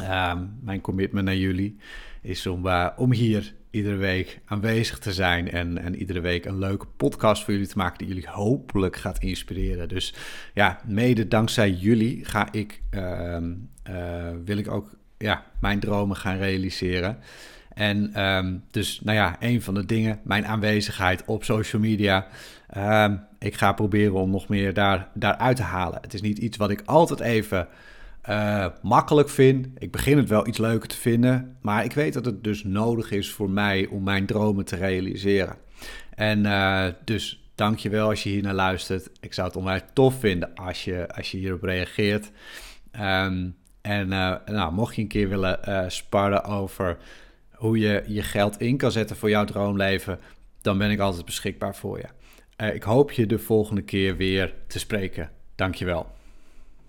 Uh, 0.00 0.32
mijn 0.60 0.80
commitment 0.80 1.24
naar 1.24 1.36
jullie 1.36 1.78
is 2.22 2.46
om, 2.46 2.68
om 2.96 3.12
hier 3.12 3.54
iedere 3.76 3.96
week 3.96 4.40
aanwezig 4.44 4.98
te 4.98 5.12
zijn 5.12 5.50
en, 5.50 5.78
en 5.78 5.96
iedere 5.96 6.20
week 6.20 6.44
een 6.44 6.58
leuke 6.58 6.86
podcast 6.96 7.44
voor 7.44 7.52
jullie 7.52 7.68
te 7.68 7.76
maken 7.76 7.98
die 7.98 8.06
jullie 8.06 8.28
hopelijk 8.28 8.96
gaat 8.96 9.18
inspireren. 9.18 9.88
Dus 9.88 10.14
ja, 10.54 10.80
mede 10.86 11.28
dankzij 11.28 11.70
jullie 11.70 12.24
ga 12.24 12.52
ik, 12.52 12.82
ehm, 12.90 13.52
eh, 13.82 14.30
wil 14.44 14.56
ik 14.56 14.70
ook 14.70 14.96
ja, 15.18 15.44
mijn 15.60 15.80
dromen 15.80 16.16
gaan 16.16 16.38
realiseren. 16.38 17.18
En 17.74 18.24
um, 18.24 18.62
dus, 18.70 19.00
nou 19.00 19.16
ja, 19.16 19.36
een 19.40 19.62
van 19.62 19.74
de 19.74 19.86
dingen, 19.86 20.20
mijn 20.24 20.46
aanwezigheid 20.46 21.24
op 21.24 21.44
social 21.44 21.82
media. 21.82 22.26
Um, 22.76 23.20
ik 23.38 23.54
ga 23.54 23.72
proberen 23.72 24.14
om 24.14 24.30
nog 24.30 24.48
meer 24.48 24.74
daar, 24.74 25.08
daaruit 25.14 25.56
te 25.56 25.62
halen. 25.62 25.98
Het 26.02 26.14
is 26.14 26.20
niet 26.20 26.38
iets 26.38 26.56
wat 26.56 26.70
ik 26.70 26.82
altijd 26.84 27.20
even 27.20 27.68
uh, 28.28 28.66
makkelijk 28.82 29.28
vind. 29.28 29.68
Ik 29.78 29.90
begin 29.92 30.16
het 30.16 30.28
wel 30.28 30.46
iets 30.46 30.58
leuker 30.58 30.88
te 30.88 30.96
vinden. 30.96 31.56
Maar 31.60 31.84
ik 31.84 31.92
weet 31.92 32.12
dat 32.12 32.24
het 32.24 32.44
dus 32.44 32.64
nodig 32.64 33.10
is 33.10 33.30
voor 33.30 33.50
mij 33.50 33.86
om 33.86 34.02
mijn 34.02 34.26
dromen 34.26 34.64
te 34.64 34.76
realiseren. 34.76 35.56
En 36.14 36.44
uh, 36.44 36.86
dus 37.04 37.50
dank 37.54 37.78
je 37.78 37.88
wel 37.88 38.08
als 38.08 38.22
je 38.22 38.28
hier 38.28 38.42
naar 38.42 38.54
luistert. 38.54 39.10
Ik 39.20 39.34
zou 39.34 39.46
het 39.46 39.56
onwijs 39.56 39.82
tof 39.92 40.18
vinden 40.18 40.54
als 40.54 40.84
je, 40.84 41.08
als 41.14 41.30
je 41.30 41.38
hierop 41.38 41.62
reageert. 41.62 42.30
Um, 43.00 43.56
en 43.80 44.06
uh, 44.06 44.34
nou, 44.46 44.72
mocht 44.72 44.94
je 44.94 45.02
een 45.02 45.08
keer 45.08 45.28
willen 45.28 45.90
sparren 45.92 46.44
over 46.44 46.96
hoe 47.50 47.78
je 47.78 48.04
je 48.06 48.22
geld 48.22 48.60
in 48.60 48.76
kan 48.76 48.92
zetten 48.92 49.16
voor 49.16 49.30
jouw 49.30 49.44
droomleven, 49.44 50.18
dan 50.60 50.78
ben 50.78 50.90
ik 50.90 50.98
altijd 50.98 51.24
beschikbaar 51.24 51.74
voor 51.74 51.98
je. 51.98 52.06
Ik 52.72 52.82
hoop 52.82 53.12
je 53.12 53.26
de 53.26 53.38
volgende 53.38 53.82
keer 53.82 54.16
weer 54.16 54.54
te 54.66 54.78
spreken. 54.78 55.30
Dankjewel. 55.54 56.15